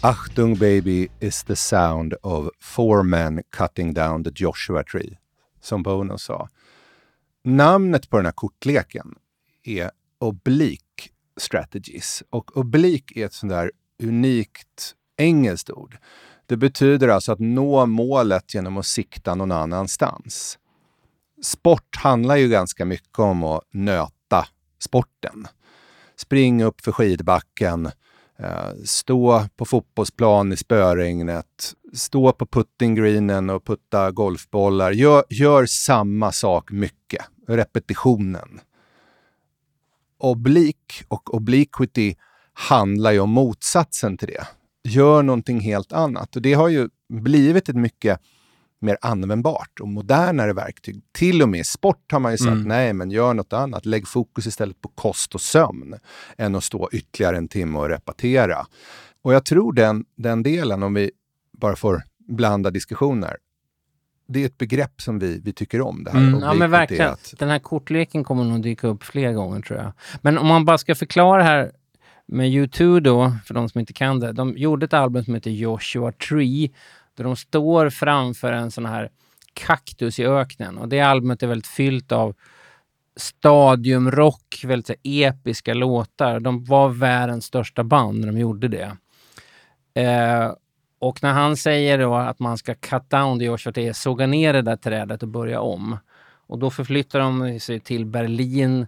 Achtung 0.00 0.58
baby 0.58 1.08
is 1.20 1.42
the 1.42 1.56
sound 1.56 2.14
of 2.22 2.50
four 2.60 3.02
men 3.02 3.42
cutting 3.50 3.94
down 3.94 4.24
the 4.24 4.30
Joshua 4.34 4.84
tree, 4.84 5.18
som 5.60 5.82
Bono 5.82 6.18
sa. 6.18 6.48
Namnet 7.44 8.10
på 8.10 8.16
den 8.16 8.26
här 8.26 8.32
kortleken 8.32 9.14
är 9.64 9.90
Oblique 10.18 11.10
Strategies. 11.36 12.22
Och 12.30 12.56
oblique 12.56 13.20
är 13.20 13.26
ett 13.26 13.32
sånt 13.32 13.50
där 13.50 13.72
unikt 14.02 14.94
engelskt 15.16 15.70
ord. 15.70 15.98
Det 16.46 16.56
betyder 16.56 17.08
alltså 17.08 17.32
att 17.32 17.40
nå 17.40 17.86
målet 17.86 18.54
genom 18.54 18.76
att 18.76 18.86
sikta 18.86 19.34
någon 19.34 19.52
annanstans. 19.52 20.58
Sport 21.42 21.96
handlar 21.96 22.36
ju 22.36 22.48
ganska 22.48 22.84
mycket 22.84 23.18
om 23.18 23.44
att 23.44 23.62
nöta 23.70 24.46
sporten. 24.78 25.46
Spring 26.16 26.64
upp 26.64 26.80
för 26.80 26.92
skidbacken, 26.92 27.90
Eh, 28.42 28.72
stå 28.84 29.48
på 29.56 29.64
fotbollsplan 29.64 30.52
i 30.52 30.56
spöregnet, 30.56 31.74
stå 31.94 32.32
på 32.32 32.46
puttinggreenen 32.46 33.50
och 33.50 33.64
putta 33.64 34.10
golfbollar. 34.10 34.92
Gör, 34.92 35.24
gör 35.28 35.66
samma 35.66 36.32
sak 36.32 36.70
mycket. 36.70 37.24
Repetitionen. 37.48 38.60
Oblik 40.18 41.02
och 41.08 41.34
obliquity 41.34 42.16
handlar 42.52 43.12
ju 43.12 43.20
om 43.20 43.30
motsatsen 43.30 44.16
till 44.18 44.28
det. 44.28 44.46
Gör 44.84 45.22
någonting 45.22 45.60
helt 45.60 45.92
annat. 45.92 46.36
Och 46.36 46.42
det 46.42 46.54
har 46.54 46.68
ju 46.68 46.88
blivit 47.08 47.68
ett 47.68 47.76
mycket 47.76 48.20
mer 48.80 48.98
användbart 49.00 49.80
och 49.80 49.88
modernare 49.88 50.52
verktyg. 50.52 51.02
Till 51.12 51.42
och 51.42 51.48
med 51.48 51.60
i 51.60 51.64
sport 51.64 52.12
har 52.12 52.20
man 52.20 52.32
ju 52.32 52.38
sagt, 52.38 52.48
mm. 52.48 52.68
nej 52.68 52.92
men 52.92 53.10
gör 53.10 53.34
något 53.34 53.52
annat. 53.52 53.86
Lägg 53.86 54.08
fokus 54.08 54.46
istället 54.46 54.80
på 54.80 54.88
kost 54.88 55.34
och 55.34 55.40
sömn 55.40 55.94
än 56.38 56.54
att 56.54 56.64
stå 56.64 56.88
ytterligare 56.92 57.36
en 57.36 57.48
timme 57.48 57.78
och 57.78 57.88
repetera. 57.88 58.66
Och 59.22 59.34
jag 59.34 59.44
tror 59.44 59.72
den, 59.72 60.04
den 60.16 60.42
delen, 60.42 60.82
om 60.82 60.94
vi 60.94 61.10
bara 61.52 61.76
får 61.76 62.02
blanda 62.28 62.70
diskussioner, 62.70 63.36
det 64.28 64.42
är 64.42 64.46
ett 64.46 64.58
begrepp 64.58 65.00
som 65.00 65.18
vi, 65.18 65.40
vi 65.44 65.52
tycker 65.52 65.80
om. 65.80 66.04
Det 66.04 66.10
här. 66.10 66.18
Mm, 66.18 66.40
ja 66.40 66.54
men 66.54 66.70
verkligen. 66.70 67.12
Att... 67.12 67.34
Den 67.38 67.48
här 67.48 67.58
kortleken 67.58 68.24
kommer 68.24 68.44
nog 68.44 68.62
dyka 68.62 68.86
upp 68.88 69.04
fler 69.04 69.32
gånger 69.32 69.60
tror 69.60 69.78
jag. 69.78 69.92
Men 70.22 70.38
om 70.38 70.46
man 70.46 70.64
bara 70.64 70.78
ska 70.78 70.94
förklara 70.94 71.42
här 71.42 71.72
med 72.26 72.48
U2 72.48 73.00
då, 73.00 73.32
för 73.44 73.54
de 73.54 73.68
som 73.68 73.80
inte 73.80 73.92
kan 73.92 74.20
det. 74.20 74.32
De 74.32 74.56
gjorde 74.56 74.84
ett 74.86 74.92
album 74.92 75.24
som 75.24 75.34
heter 75.34 75.50
Joshua 75.50 76.12
Tree 76.12 76.70
där 77.18 77.24
de 77.24 77.36
står 77.36 77.90
framför 77.90 78.52
en 78.52 78.70
sån 78.70 78.86
här 78.86 79.10
kaktus 79.52 80.18
i 80.18 80.26
öknen. 80.26 80.78
Och 80.78 80.88
det 80.88 81.00
albumet 81.00 81.42
är 81.42 81.46
väldigt 81.46 81.66
fyllt 81.66 82.12
av 82.12 82.34
stadiumrock, 83.16 84.64
väldigt 84.64 84.86
så 84.86 84.94
episka 85.02 85.74
låtar. 85.74 86.40
De 86.40 86.64
var 86.64 86.88
världens 86.88 87.44
största 87.44 87.84
band 87.84 88.20
när 88.20 88.26
de 88.26 88.38
gjorde 88.38 88.68
det. 88.68 88.96
Eh, 89.94 90.52
och 90.98 91.22
när 91.22 91.32
han 91.32 91.56
säger 91.56 91.98
då 91.98 92.14
att 92.14 92.38
man 92.38 92.58
ska 92.58 92.74
cut 92.74 93.10
down 93.10 93.38
the 93.38 93.44
Joshua 93.44 93.94
såga 93.94 94.26
ner 94.26 94.52
det 94.52 94.62
där 94.62 94.76
trädet 94.76 95.22
och 95.22 95.28
börja 95.28 95.60
om. 95.60 95.98
Och 96.46 96.58
då 96.58 96.70
förflyttar 96.70 97.18
de 97.20 97.60
sig 97.60 97.80
till 97.80 98.06
Berlin 98.06 98.86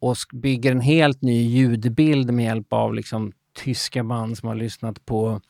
och 0.00 0.16
bygger 0.32 0.70
en 0.70 0.80
helt 0.80 1.22
ny 1.22 1.42
ljudbild 1.42 2.32
med 2.32 2.44
hjälp 2.44 2.72
av 2.72 2.94
liksom 2.94 3.32
tyska 3.54 4.04
band 4.04 4.38
som 4.38 4.48
har 4.48 4.56
lyssnat 4.56 5.06
på 5.06 5.40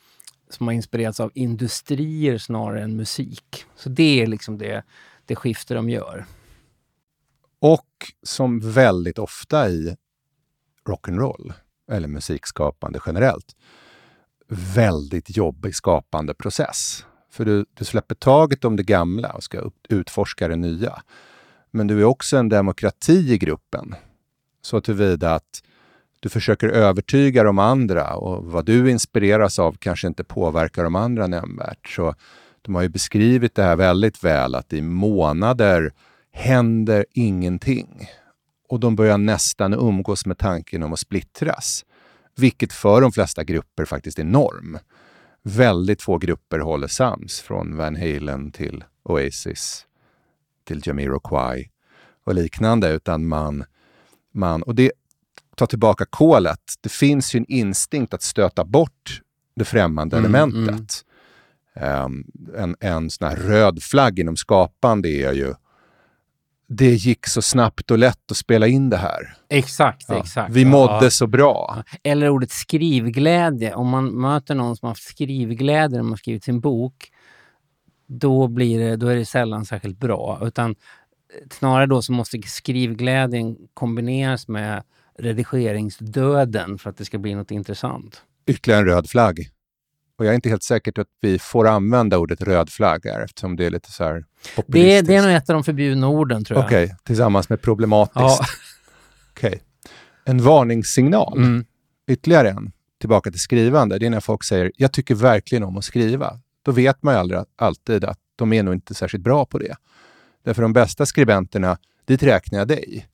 som 0.54 0.66
har 0.66 0.74
inspirerats 0.74 1.20
av 1.20 1.30
industrier 1.34 2.38
snarare 2.38 2.82
än 2.82 2.96
musik. 2.96 3.64
Så 3.76 3.88
det 3.88 4.22
är 4.22 4.26
liksom 4.26 4.58
det, 4.58 4.84
det 5.26 5.36
skifte 5.36 5.74
de 5.74 5.90
gör. 5.90 6.26
Och 7.58 8.12
som 8.22 8.60
väldigt 8.72 9.18
ofta 9.18 9.68
i 9.68 9.96
rock'n'roll, 10.88 11.52
eller 11.90 12.08
musikskapande 12.08 13.00
generellt, 13.06 13.56
väldigt 14.48 15.36
jobbig 15.36 15.74
skapande 15.74 16.34
process. 16.34 17.04
För 17.30 17.44
du, 17.44 17.66
du 17.74 17.84
släpper 17.84 18.14
taget 18.14 18.64
om 18.64 18.76
det 18.76 18.82
gamla 18.82 19.32
och 19.32 19.42
ska 19.42 19.58
upp, 19.58 19.86
utforska 19.88 20.48
det 20.48 20.56
nya. 20.56 21.02
Men 21.70 21.86
du 21.86 22.00
är 22.00 22.04
också 22.04 22.36
en 22.36 22.48
demokrati 22.48 23.32
i 23.32 23.38
gruppen. 23.38 23.94
Så 24.62 24.80
tillvida 24.80 25.34
att 25.34 25.62
du 26.24 26.30
försöker 26.30 26.68
övertyga 26.68 27.42
de 27.42 27.58
andra 27.58 28.14
och 28.14 28.44
vad 28.44 28.64
du 28.64 28.90
inspireras 28.90 29.58
av 29.58 29.76
kanske 29.78 30.06
inte 30.06 30.24
påverkar 30.24 30.84
de 30.84 30.94
andra 30.94 31.26
nämnvärt. 31.26 31.88
Så 31.88 32.14
de 32.62 32.74
har 32.74 32.82
ju 32.82 32.88
beskrivit 32.88 33.54
det 33.54 33.62
här 33.62 33.76
väldigt 33.76 34.24
väl, 34.24 34.54
att 34.54 34.72
i 34.72 34.82
månader 34.82 35.92
händer 36.32 37.06
ingenting. 37.12 38.08
Och 38.68 38.80
de 38.80 38.96
börjar 38.96 39.18
nästan 39.18 39.74
umgås 39.74 40.26
med 40.26 40.38
tanken 40.38 40.82
om 40.82 40.92
att 40.92 40.98
splittras. 40.98 41.84
Vilket 42.36 42.72
för 42.72 43.00
de 43.00 43.12
flesta 43.12 43.44
grupper 43.44 43.84
faktiskt 43.84 44.18
är 44.18 44.24
norm. 44.24 44.78
Väldigt 45.42 46.02
få 46.02 46.18
grupper 46.18 46.58
håller 46.58 46.88
sams, 46.88 47.40
från 47.40 47.76
Van 47.76 47.96
Halen 47.96 48.50
till 48.52 48.84
Oasis 49.02 49.86
till 50.64 50.82
Jamiroquai 50.84 51.70
och 52.24 52.34
liknande, 52.34 52.88
utan 52.88 53.26
man, 53.26 53.64
man 54.32 54.62
och 54.62 54.74
det 54.74 54.92
tar 55.56 55.66
tillbaka 55.66 56.04
kolet. 56.04 56.60
Det 56.80 56.88
finns 56.88 57.34
ju 57.34 57.38
en 57.38 57.46
instinkt 57.48 58.14
att 58.14 58.22
stöta 58.22 58.64
bort 58.64 59.20
det 59.56 59.64
främmande 59.64 60.16
mm, 60.16 60.34
elementet. 60.34 61.04
Mm. 61.74 62.04
Um, 62.04 62.26
en, 62.56 62.76
en 62.80 63.10
sån 63.10 63.28
här 63.28 63.36
röd 63.36 63.82
flagg 63.82 64.18
inom 64.18 64.36
skapande 64.36 65.08
är 65.08 65.32
ju 65.32 65.54
det 66.66 66.94
gick 66.94 67.26
så 67.26 67.42
snabbt 67.42 67.90
och 67.90 67.98
lätt 67.98 68.30
att 68.30 68.36
spela 68.36 68.66
in 68.66 68.90
det 68.90 68.96
här. 68.96 69.36
Exakt, 69.48 70.04
ja. 70.08 70.18
exakt. 70.18 70.54
Vi 70.54 70.64
mådde 70.64 71.04
ja. 71.04 71.10
så 71.10 71.26
bra. 71.26 71.82
Eller 72.02 72.28
ordet 72.28 72.50
skrivglädje. 72.50 73.74
Om 73.74 73.88
man 73.88 74.06
möter 74.06 74.54
någon 74.54 74.76
som 74.76 74.86
har 74.86 74.90
haft 74.90 75.08
skrivglädje 75.08 75.96
när 75.96 76.02
man 76.02 76.18
skrivit 76.18 76.44
sin 76.44 76.60
bok, 76.60 77.10
då, 78.06 78.48
blir 78.48 78.78
det, 78.78 78.96
då 78.96 79.06
är 79.06 79.16
det 79.16 79.26
sällan 79.26 79.64
särskilt 79.64 79.98
bra. 79.98 80.40
Utan 80.42 80.74
snarare 81.50 81.86
då 81.86 82.02
så 82.02 82.12
måste 82.12 82.42
skrivglädjen 82.42 83.56
kombineras 83.74 84.48
med 84.48 84.82
redigeringsdöden 85.18 86.78
för 86.78 86.90
att 86.90 86.96
det 86.96 87.04
ska 87.04 87.18
bli 87.18 87.34
något 87.34 87.50
intressant. 87.50 88.22
Ytterligare 88.46 88.80
en 88.80 88.86
röd 88.86 89.10
flagg. 89.10 89.48
Och 90.18 90.24
jag 90.24 90.30
är 90.30 90.34
inte 90.34 90.48
helt 90.48 90.62
säker 90.62 90.92
på 90.92 91.00
att 91.00 91.08
vi 91.20 91.38
får 91.38 91.68
använda 91.68 92.18
ordet 92.18 92.40
röd 92.42 92.70
flagg 92.70 93.00
här 93.04 93.20
eftersom 93.20 93.56
det 93.56 93.66
är 93.66 93.70
lite 93.70 93.92
så 93.92 94.04
här 94.04 94.24
det, 94.66 95.00
det, 95.00 95.14
är 95.14 95.22
nog 95.22 95.30
ett 95.30 95.50
av 95.50 95.54
de 95.54 95.64
förbjudna 95.64 96.08
orden 96.08 96.44
tror 96.44 96.58
jag. 96.58 96.66
Okej, 96.66 96.84
okay, 96.84 96.96
tillsammans 97.04 97.48
med 97.48 97.62
problematiskt. 97.62 98.18
Ja. 98.18 98.44
Okay. 99.36 99.58
En 100.24 100.42
varningssignal. 100.42 101.38
Mm. 101.38 101.64
Ytterligare 102.08 102.50
en, 102.50 102.72
tillbaka 103.00 103.30
till 103.30 103.40
skrivande. 103.40 103.98
Det 103.98 104.06
är 104.06 104.10
när 104.10 104.20
folk 104.20 104.44
säger 104.44 104.72
jag 104.76 104.92
tycker 104.92 105.14
verkligen 105.14 105.64
om 105.64 105.76
att 105.76 105.84
skriva. 105.84 106.40
Då 106.62 106.72
vet 106.72 107.02
man 107.02 107.14
ju 107.14 107.20
aldrig, 107.20 107.40
alltid 107.56 108.04
att 108.04 108.18
de 108.36 108.52
är 108.52 108.62
nog 108.62 108.74
inte 108.74 108.94
särskilt 108.94 109.24
bra 109.24 109.46
på 109.46 109.58
det. 109.58 109.76
Därför 110.44 110.62
de 110.62 110.72
bästa 110.72 111.06
skribenterna, 111.06 111.78
dit 112.04 112.22
räknar 112.22 112.58
jag 112.58 112.68
dig, 112.68 113.06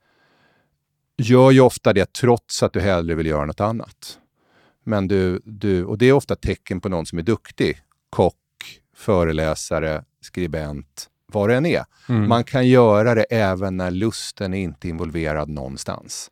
gör 1.21 1.51
ju 1.51 1.61
ofta 1.61 1.93
det 1.93 2.13
trots 2.13 2.63
att 2.63 2.73
du 2.73 2.79
hellre 2.79 3.15
vill 3.15 3.25
göra 3.25 3.45
något 3.45 3.61
annat. 3.61 4.17
Men 4.83 5.07
du, 5.07 5.41
du, 5.45 5.85
och 5.85 5.97
det 5.97 6.05
är 6.05 6.13
ofta 6.13 6.35
tecken 6.35 6.81
på 6.81 6.89
någon 6.89 7.05
som 7.05 7.19
är 7.19 7.23
duktig. 7.23 7.81
Kock, 8.09 8.35
föreläsare, 8.95 10.03
skribent, 10.21 11.09
vad 11.33 11.49
det 11.49 11.55
än 11.55 11.65
är. 11.65 11.83
Mm. 12.09 12.29
Man 12.29 12.43
kan 12.43 12.67
göra 12.67 13.15
det 13.15 13.23
även 13.23 13.77
när 13.77 13.91
lusten 13.91 14.53
är 14.53 14.59
inte 14.59 14.89
involverad 14.89 15.49
någonstans. 15.49 16.31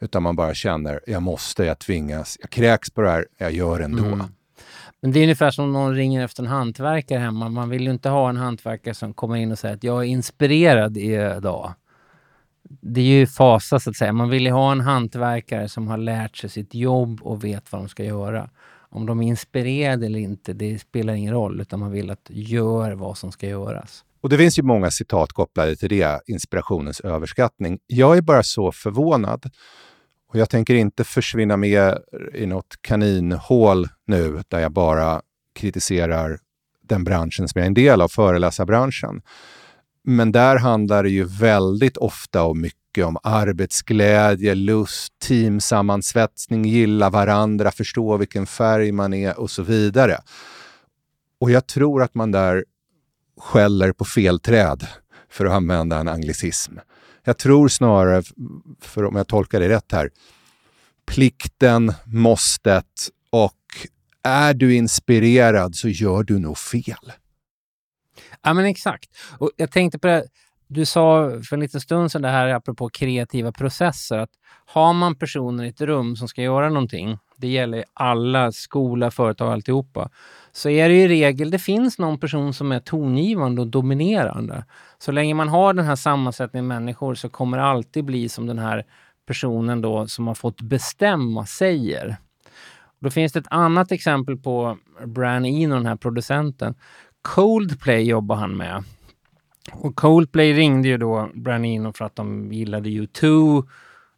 Utan 0.00 0.22
man 0.22 0.36
bara 0.36 0.54
känner, 0.54 1.00
jag 1.06 1.22
måste, 1.22 1.64
jag 1.64 1.78
tvingas, 1.78 2.36
jag 2.40 2.50
kräks 2.50 2.90
på 2.90 3.00
det 3.00 3.10
här, 3.10 3.26
jag 3.38 3.52
gör 3.52 3.80
ändå. 3.80 4.04
Mm. 4.04 4.22
Men 5.00 5.12
det 5.12 5.20
är 5.20 5.22
ungefär 5.22 5.50
som 5.50 5.72
någon 5.72 5.94
ringer 5.94 6.24
efter 6.24 6.42
en 6.42 6.48
hantverkare 6.48 7.18
hemma. 7.18 7.48
Man 7.48 7.68
vill 7.68 7.82
ju 7.82 7.90
inte 7.90 8.08
ha 8.08 8.28
en 8.28 8.36
hantverkare 8.36 8.94
som 8.94 9.14
kommer 9.14 9.36
in 9.36 9.52
och 9.52 9.58
säger 9.58 9.74
att 9.74 9.84
jag 9.84 9.98
är 9.98 10.06
inspirerad 10.08 10.96
idag. 10.96 11.72
Det 12.68 13.00
är 13.00 13.04
ju 13.04 13.26
fasa 13.26 13.80
så 13.80 13.90
att 13.90 13.96
säga. 13.96 14.12
Man 14.12 14.30
vill 14.30 14.46
ju 14.46 14.52
ha 14.52 14.72
en 14.72 14.80
hantverkare 14.80 15.68
som 15.68 15.88
har 15.88 15.98
lärt 15.98 16.36
sig 16.36 16.50
sitt 16.50 16.74
jobb 16.74 17.20
och 17.22 17.44
vet 17.44 17.72
vad 17.72 17.80
de 17.80 17.88
ska 17.88 18.04
göra. 18.04 18.50
Om 18.90 19.06
de 19.06 19.22
är 19.22 19.26
inspirerade 19.26 20.06
eller 20.06 20.18
inte, 20.18 20.52
det 20.52 20.78
spelar 20.78 21.14
ingen 21.14 21.34
roll, 21.34 21.60
utan 21.60 21.80
man 21.80 21.90
vill 21.92 22.10
att 22.10 22.26
gör 22.28 22.92
vad 22.92 23.18
som 23.18 23.32
ska 23.32 23.46
göras. 23.46 24.04
Och 24.20 24.28
det 24.28 24.38
finns 24.38 24.58
ju 24.58 24.62
många 24.62 24.90
citat 24.90 25.32
kopplade 25.32 25.76
till 25.76 25.88
det, 25.88 26.20
inspirationens 26.26 27.00
överskattning. 27.00 27.78
Jag 27.86 28.16
är 28.16 28.22
bara 28.22 28.42
så 28.42 28.72
förvånad. 28.72 29.50
Och 30.28 30.38
jag 30.38 30.50
tänker 30.50 30.74
inte 30.74 31.04
försvinna 31.04 31.56
med 31.56 31.98
i 32.34 32.46
något 32.46 32.76
kaninhål 32.80 33.88
nu, 34.06 34.42
där 34.48 34.60
jag 34.60 34.72
bara 34.72 35.22
kritiserar 35.54 36.38
den 36.82 37.04
branschen 37.04 37.48
som 37.48 37.58
jag 37.58 37.62
är 37.62 37.66
en 37.66 37.74
del 37.74 38.00
av, 38.00 38.08
föreläsarbranschen. 38.08 39.22
Men 40.10 40.32
där 40.32 40.56
handlar 40.56 41.02
det 41.02 41.10
ju 41.10 41.24
väldigt 41.24 41.96
ofta 41.96 42.42
och 42.42 42.56
mycket 42.56 43.04
om 43.06 43.16
arbetsglädje, 43.22 44.54
lust, 44.54 45.18
teamsammansvetsning, 45.18 46.64
gilla 46.64 47.10
varandra, 47.10 47.70
förstå 47.70 48.16
vilken 48.16 48.46
färg 48.46 48.92
man 48.92 49.14
är 49.14 49.40
och 49.40 49.50
så 49.50 49.62
vidare. 49.62 50.18
Och 51.40 51.50
jag 51.50 51.66
tror 51.66 52.02
att 52.02 52.14
man 52.14 52.30
där 52.30 52.64
skäller 53.40 53.92
på 53.92 54.04
fel 54.04 54.40
träd, 54.40 54.86
för 55.30 55.46
att 55.46 55.52
använda 55.52 55.98
en 55.98 56.08
anglicism. 56.08 56.72
Jag 57.24 57.38
tror 57.38 57.68
snarare, 57.68 58.22
för 58.80 59.04
om 59.04 59.16
jag 59.16 59.28
tolkar 59.28 59.60
det 59.60 59.68
rätt 59.68 59.92
här, 59.92 60.10
plikten, 61.06 61.92
måstet 62.04 63.08
och 63.30 63.88
är 64.22 64.54
du 64.54 64.74
inspirerad 64.74 65.74
så 65.74 65.88
gör 65.88 66.22
du 66.22 66.38
nog 66.38 66.58
fel. 66.58 67.12
Ja 68.42 68.54
men 68.54 68.64
exakt. 68.64 69.10
Och 69.38 69.50
jag 69.56 69.70
tänkte 69.70 69.98
på 69.98 70.06
det, 70.06 70.24
du 70.66 70.84
sa 70.84 71.30
för 71.48 71.56
en 71.56 71.60
liten 71.60 71.80
stund 71.80 72.12
sedan 72.12 72.22
det 72.22 72.28
här 72.28 72.48
apropå 72.48 72.88
kreativa 72.88 73.52
processer, 73.52 74.18
att 74.18 74.30
har 74.66 74.92
man 74.92 75.14
personer 75.14 75.64
i 75.64 75.68
ett 75.68 75.80
rum 75.80 76.16
som 76.16 76.28
ska 76.28 76.42
göra 76.42 76.68
någonting, 76.68 77.18
det 77.36 77.48
gäller 77.48 77.84
alla, 77.94 78.52
skola, 78.52 79.10
företag, 79.10 79.52
alltihopa, 79.52 80.10
så 80.52 80.68
är 80.68 80.88
det 80.88 80.94
i 80.94 81.08
regel, 81.08 81.50
det 81.50 81.58
finns 81.58 81.98
någon 81.98 82.18
person 82.18 82.54
som 82.54 82.72
är 82.72 82.80
tongivande 82.80 83.60
och 83.60 83.66
dominerande. 83.66 84.64
Så 84.98 85.12
länge 85.12 85.34
man 85.34 85.48
har 85.48 85.74
den 85.74 85.84
här 85.84 85.96
sammansättningen 85.96 86.66
människor 86.66 87.14
så 87.14 87.28
kommer 87.28 87.56
det 87.56 87.64
alltid 87.64 88.04
bli 88.04 88.28
som 88.28 88.46
den 88.46 88.58
här 88.58 88.84
personen 89.26 89.80
då 89.80 90.06
som 90.06 90.26
har 90.26 90.34
fått 90.34 90.60
bestämma 90.60 91.46
säger. 91.46 92.16
Då 93.00 93.10
finns 93.10 93.32
det 93.32 93.38
ett 93.38 93.46
annat 93.50 93.92
exempel 93.92 94.36
på 94.36 94.78
Bran 95.06 95.44
Eno, 95.44 95.74
den 95.74 95.86
här 95.86 95.96
producenten. 95.96 96.74
Coldplay 97.22 98.02
jobbar 98.02 98.36
han 98.36 98.56
med. 98.56 98.84
Och 99.72 99.96
Coldplay 99.96 100.52
ringde 100.52 100.88
ju 100.88 100.96
då 100.96 101.30
Branino 101.34 101.92
för 101.92 102.04
att 102.04 102.16
de 102.16 102.52
gillade 102.52 102.88
U2, 102.88 103.64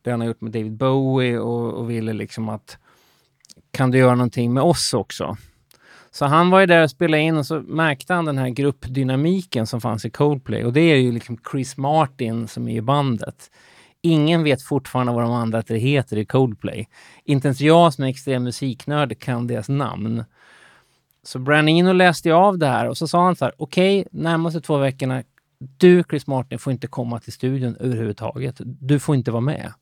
det 0.03 0.11
han 0.11 0.21
har 0.21 0.29
gjort 0.29 0.41
med 0.41 0.53
David 0.53 0.77
Bowie 0.77 1.39
och, 1.39 1.75
och 1.75 1.91
ville 1.91 2.13
liksom 2.13 2.49
att 2.49 2.79
kan 3.71 3.91
du 3.91 3.99
göra 3.99 4.15
någonting 4.15 4.53
med 4.53 4.63
oss 4.63 4.95
också? 4.95 5.37
Så 6.11 6.25
han 6.25 6.51
var 6.51 6.61
ju 6.61 6.67
där 6.67 6.83
och 6.83 6.91
spelade 6.91 7.23
in 7.23 7.37
och 7.37 7.47
så 7.47 7.61
märkte 7.61 8.15
han 8.15 8.25
den 8.25 8.39
här 8.39 8.49
gruppdynamiken 8.49 9.67
som 9.67 9.81
fanns 9.81 10.05
i 10.05 10.11
Coldplay. 10.11 10.65
Och 10.65 10.73
det 10.73 10.81
är 10.81 10.97
ju 10.97 11.13
liksom 11.13 11.39
Chris 11.53 11.77
Martin 11.77 12.49
som 12.49 12.69
är 12.69 12.77
i 12.77 12.81
bandet. 12.81 13.51
Ingen 14.03 14.43
vet 14.43 14.63
fortfarande 14.63 15.13
vad 15.13 15.23
de 15.23 15.33
andra 15.33 15.63
tre 15.63 15.79
heter 15.79 16.17
i 16.17 16.25
Coldplay. 16.25 16.89
Inte 17.25 17.49
ens 17.49 17.61
jag 17.61 17.95
som 17.95 18.05
är 18.05 18.09
extrem 18.09 18.45
musiknörd 18.45 19.19
kan 19.19 19.47
deras 19.47 19.69
namn. 19.69 20.25
Så 21.23 21.39
Branino 21.39 21.93
läste 21.93 22.35
av 22.35 22.59
det 22.59 22.67
här 22.67 22.89
och 22.89 22.99
så 22.99 23.09
sa 23.09 23.25
han 23.25 23.37
så 23.37 23.45
här, 23.45 23.55
okej, 23.57 24.01
okay, 24.01 24.23
närmaste 24.23 24.61
två 24.61 24.77
veckorna, 24.77 25.23
du 25.77 26.05
Chris 26.11 26.27
Martin 26.27 26.59
får 26.59 26.73
inte 26.73 26.87
komma 26.87 27.21
till 27.21 27.33
studion 27.33 27.77
överhuvudtaget. 27.81 28.55
Du 28.65 28.99
får 28.99 29.15
inte 29.15 29.31
vara 29.31 29.41
med. 29.41 29.73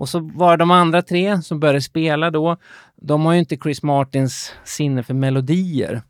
Och 0.00 0.08
så 0.08 0.18
var 0.34 0.50
det 0.50 0.62
de 0.62 0.70
andra 0.70 1.02
tre 1.02 1.42
som 1.42 1.60
började 1.60 1.80
spela 1.80 2.30
då. 2.30 2.56
De 2.96 3.26
har 3.26 3.32
ju 3.32 3.38
inte 3.38 3.56
Chris 3.56 3.82
Martins 3.82 4.52
sinne 4.64 5.02
för 5.02 5.14
melodier. 5.14 6.02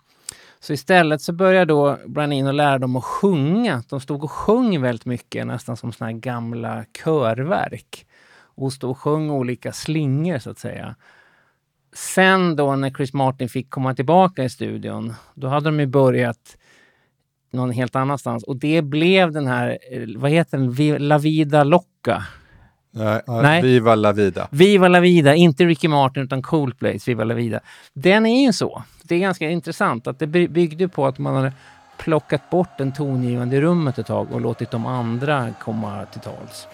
Så 0.60 0.72
istället 0.72 1.22
så 1.22 1.32
började 1.32 1.72
då 1.72 1.98
Branino 2.06 2.52
lära 2.52 2.78
dem 2.78 2.96
att 2.96 3.04
sjunga. 3.04 3.82
De 3.88 4.00
stod 4.00 4.24
och 4.24 4.30
sjöng 4.30 4.80
väldigt 4.82 5.06
mycket, 5.06 5.46
nästan 5.46 5.76
som 5.76 5.92
såna 5.92 6.10
här 6.10 6.18
gamla 6.18 6.84
körverk. 7.04 8.06
Och 8.54 8.72
stod 8.72 8.90
och 8.90 8.98
sjöng 8.98 9.30
olika 9.30 9.72
slingor 9.72 10.38
så 10.38 10.50
att 10.50 10.58
säga. 10.58 10.96
Sen 11.92 12.56
då 12.56 12.76
när 12.76 12.90
Chris 12.90 13.12
Martin 13.12 13.48
fick 13.48 13.70
komma 13.70 13.94
tillbaka 13.94 14.44
i 14.44 14.50
studion, 14.50 15.14
då 15.34 15.48
hade 15.48 15.66
de 15.66 15.80
ju 15.80 15.86
börjat 15.86 16.56
någon 17.52 17.70
helt 17.70 17.96
annanstans. 17.96 18.44
Och 18.44 18.56
det 18.56 18.82
blev 18.82 19.32
den 19.32 19.46
här, 19.46 19.78
vad 20.16 20.30
heter 20.30 20.58
den, 20.58 21.08
La 21.08 21.18
Vida 21.18 21.64
Locka 21.64 22.24
Nej, 22.92 23.20
Nej. 23.26 23.62
Viva 23.62 23.94
la 23.94 24.12
vida. 24.12 24.48
Viva 24.50 24.88
la 24.88 25.00
vida, 25.00 25.34
inte 25.34 25.64
Ricky 25.64 25.88
Martin 25.88 26.22
utan 26.22 26.42
Coldplays 26.42 27.08
Viva 27.08 27.24
la 27.24 27.34
vida. 27.34 27.60
Den 27.92 28.26
är 28.26 28.46
ju 28.46 28.52
så. 28.52 28.82
Det 29.02 29.14
är 29.14 29.18
ganska 29.18 29.50
intressant 29.50 30.06
att 30.06 30.18
det 30.18 30.26
by- 30.26 30.48
byggde 30.48 30.88
på 30.88 31.06
att 31.06 31.18
man 31.18 31.34
hade 31.34 31.52
plockat 31.98 32.50
bort 32.50 32.78
den 32.78 32.92
tongivande 32.92 33.56
i 33.56 33.60
rummet 33.60 33.98
ett 33.98 34.06
tag 34.06 34.32
och 34.32 34.40
låtit 34.40 34.70
de 34.70 34.86
andra 34.86 35.48
komma 35.60 36.06
till 36.06 36.20
tals. 36.20 36.66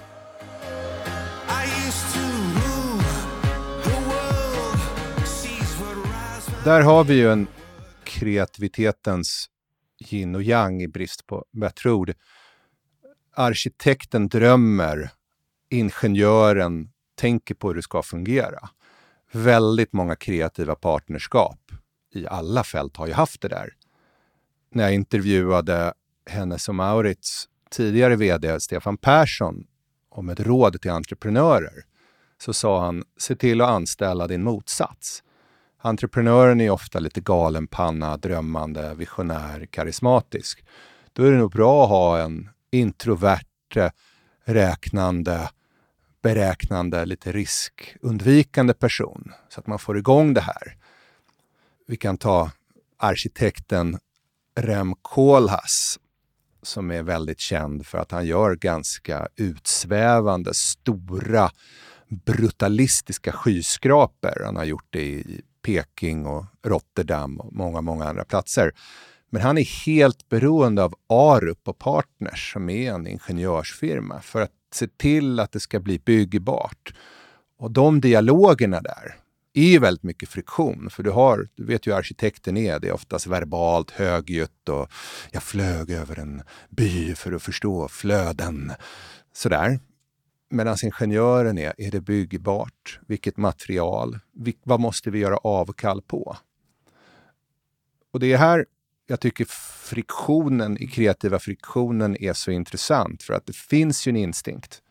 Där 6.66 6.81
har 6.81 7.05
vi 7.05 7.14
ju 7.14 7.33
en 7.33 7.46
kreativitetens 8.05 9.50
yin 9.98 10.35
och 10.35 10.42
yang 10.42 10.83
i 10.83 10.88
brist 10.88 11.26
på 11.26 11.44
bättre 11.52 11.90
ord. 11.90 12.12
Arkitekten 13.35 14.29
drömmer, 14.29 15.11
ingenjören 15.70 16.90
tänker 17.14 17.55
på 17.55 17.68
hur 17.68 17.74
det 17.74 17.83
ska 17.83 18.02
fungera. 18.02 18.68
Väldigt 19.33 19.92
många 19.92 20.16
kreativa 20.16 20.74
partnerskap 20.74 21.61
i 22.14 22.26
alla 22.26 22.64
fält 22.64 22.96
har 22.96 23.07
ju 23.07 23.12
haft 23.12 23.40
det 23.40 23.48
där. 23.48 23.72
När 24.70 24.85
jag 24.85 24.94
intervjuade 24.94 25.94
Hennes 26.31 26.68
och 26.68 26.74
Maurits 26.74 27.48
tidigare 27.70 28.16
vd 28.16 28.61
Stefan 28.61 28.96
Persson 28.96 29.66
om 30.09 30.29
ett 30.29 30.40
råd 30.40 30.81
till 30.81 30.90
entreprenörer 30.90 31.85
så 32.38 32.52
sa 32.52 32.85
han, 32.85 33.05
se 33.18 33.37
till 33.37 33.61
att 33.61 33.70
anställa 33.70 34.26
din 34.26 34.42
motsats. 34.42 35.22
Entreprenören 35.78 36.60
är 36.60 36.70
ofta 36.70 36.98
lite 36.98 37.20
galenpanna, 37.20 38.16
drömmande, 38.16 38.94
visionär, 38.94 39.66
karismatisk. 39.66 40.64
Då 41.12 41.22
är 41.22 41.32
det 41.32 41.38
nog 41.38 41.52
bra 41.52 41.84
att 41.84 41.88
ha 41.88 42.18
en 42.18 42.48
introvert, 42.70 43.92
räknande, 44.44 45.50
beräknande, 46.22 47.04
lite 47.04 47.32
riskundvikande 47.32 48.74
person 48.74 49.32
så 49.48 49.60
att 49.60 49.66
man 49.66 49.78
får 49.78 49.98
igång 49.98 50.34
det 50.34 50.40
här. 50.40 50.76
Vi 51.86 51.96
kan 51.96 52.18
ta 52.18 52.50
arkitekten 52.98 53.98
Rem 54.60 54.94
Koolhaas 55.02 55.98
som 56.62 56.90
är 56.90 57.02
väldigt 57.02 57.40
känd 57.40 57.86
för 57.86 57.98
att 57.98 58.10
han 58.10 58.26
gör 58.26 58.54
ganska 58.54 59.28
utsvävande, 59.36 60.54
stora, 60.54 61.50
brutalistiska 62.08 63.32
skyskrapor. 63.32 64.44
Han 64.44 64.56
har 64.56 64.64
gjort 64.64 64.86
det 64.90 65.02
i 65.02 65.42
Peking 65.66 66.26
och 66.26 66.44
Rotterdam 66.62 67.40
och 67.40 67.52
många, 67.52 67.81
många 67.81 68.05
andra 68.05 68.24
platser. 68.24 68.72
Men 69.31 69.42
han 69.42 69.59
är 69.59 69.87
helt 69.87 70.29
beroende 70.29 70.85
av 70.85 70.94
Arup 71.09 71.68
och 71.68 71.79
Partners 71.79 72.52
som 72.52 72.70
är 72.70 72.92
en 72.92 73.07
ingenjörsfirma 73.07 74.20
för 74.20 74.40
att 74.40 74.50
se 74.74 74.87
till 74.87 75.40
att 75.40 75.52
det 75.52 75.61
ska 75.61 75.81
bli 75.81 75.98
byggbart. 75.98 76.94
Och 77.59 77.70
de 77.70 78.00
dialogerna 78.00 78.81
där 78.81 79.16
är 79.55 79.68
ju 79.68 79.79
väldigt 79.79 80.02
mycket 80.02 80.29
friktion. 80.29 80.90
För 80.90 81.02
du, 81.02 81.11
har, 81.11 81.48
du 81.55 81.64
vet 81.64 81.87
ju 81.87 81.90
hur 81.90 81.98
arkitekten 81.98 82.57
är. 82.57 82.81
Det 82.81 82.88
är 82.88 82.92
oftast 82.92 83.26
verbalt, 83.26 83.90
högljutt 83.90 84.68
och 84.68 84.88
jag 85.31 85.42
flög 85.42 85.90
över 85.90 86.18
en 86.18 86.42
by 86.70 87.14
för 87.14 87.33
att 87.33 87.42
förstå 87.42 87.88
flöden. 87.88 88.72
Sådär. 89.33 89.79
Medan 90.48 90.76
ingenjören 90.85 91.59
är, 91.59 91.74
är 91.78 91.90
det 91.90 92.00
byggbart? 92.00 93.00
Vilket 93.09 93.37
material? 93.37 94.18
Vil- 94.32 94.59
vad 94.62 94.80
måste 94.80 95.11
vi 95.11 95.18
göra 95.18 95.37
avkall 95.37 96.02
på? 96.02 96.37
Och 98.12 98.20
det 98.20 98.32
är 98.32 98.38
här 98.38 98.66
jag 99.06 99.20
tycker 99.20 99.44
friktionen, 99.85 100.82
i 100.82 100.87
kreativa 100.87 101.38
friktionen 101.38 102.16
är 102.22 102.32
så 102.32 102.50
intressant 102.50 103.22
för 103.22 103.35
att 103.35 103.46
det 103.46 103.56
finns 103.56 104.06
ju 104.06 104.11
en 104.11 104.16
instinkt. 104.16 104.82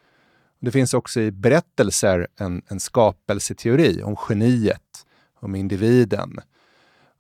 Det 0.59 0.71
finns 0.71 0.93
också 0.93 1.21
i 1.21 1.31
berättelser 1.31 2.27
en, 2.39 2.61
en 2.67 2.79
skapelseteori 2.79 4.03
om 4.03 4.15
geniet, 4.29 5.05
om 5.39 5.55
individen. 5.55 6.39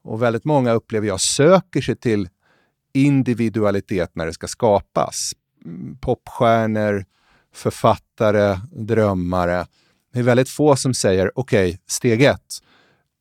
Och 0.01 0.21
väldigt 0.21 0.45
många 0.45 0.71
upplever 0.71 1.07
jag 1.07 1.21
söker 1.21 1.81
sig 1.81 1.95
till 1.95 2.29
individualitet 2.93 4.15
när 4.15 4.25
det 4.25 4.33
ska 4.33 4.47
skapas. 4.47 5.33
Mm, 5.65 5.97
popstjärnor, 6.01 7.05
författare, 7.55 8.59
drömmare. 8.71 9.67
Det 10.13 10.19
är 10.19 10.23
väldigt 10.23 10.49
få 10.49 10.75
som 10.75 10.93
säger 10.93 11.31
okej, 11.35 11.79
steg 11.87 12.21
ett, 12.21 12.61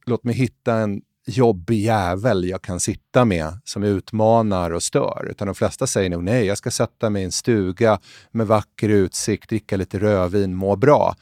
låt 0.07 0.25
mig 0.25 0.35
hitta 0.35 0.75
en 0.75 1.03
jobbig 1.27 1.81
jävel 1.81 2.45
jag 2.45 2.63
kan 2.63 2.81
sitta 2.81 3.25
med 3.25 3.61
som 3.65 3.83
utmanar 3.83 4.71
och 4.71 4.83
stör. 4.83 5.27
Utan 5.31 5.47
de 5.47 5.55
flesta 5.55 5.87
säger 5.87 6.11
nog 6.11 6.25
nej, 6.25 6.47
jag 6.47 6.59
ska 6.59 6.71
sätta 6.71 7.11
mig 7.11 7.23
i 7.23 7.25
en 7.25 7.33
stuga 7.33 7.99
med 8.31 8.47
vacker 8.47 8.89
utsikt, 8.89 9.49
dricka 9.49 9.77
lite 9.77 9.99
rödvin, 9.99 10.55
må 10.55 10.77
bra. 10.77 11.17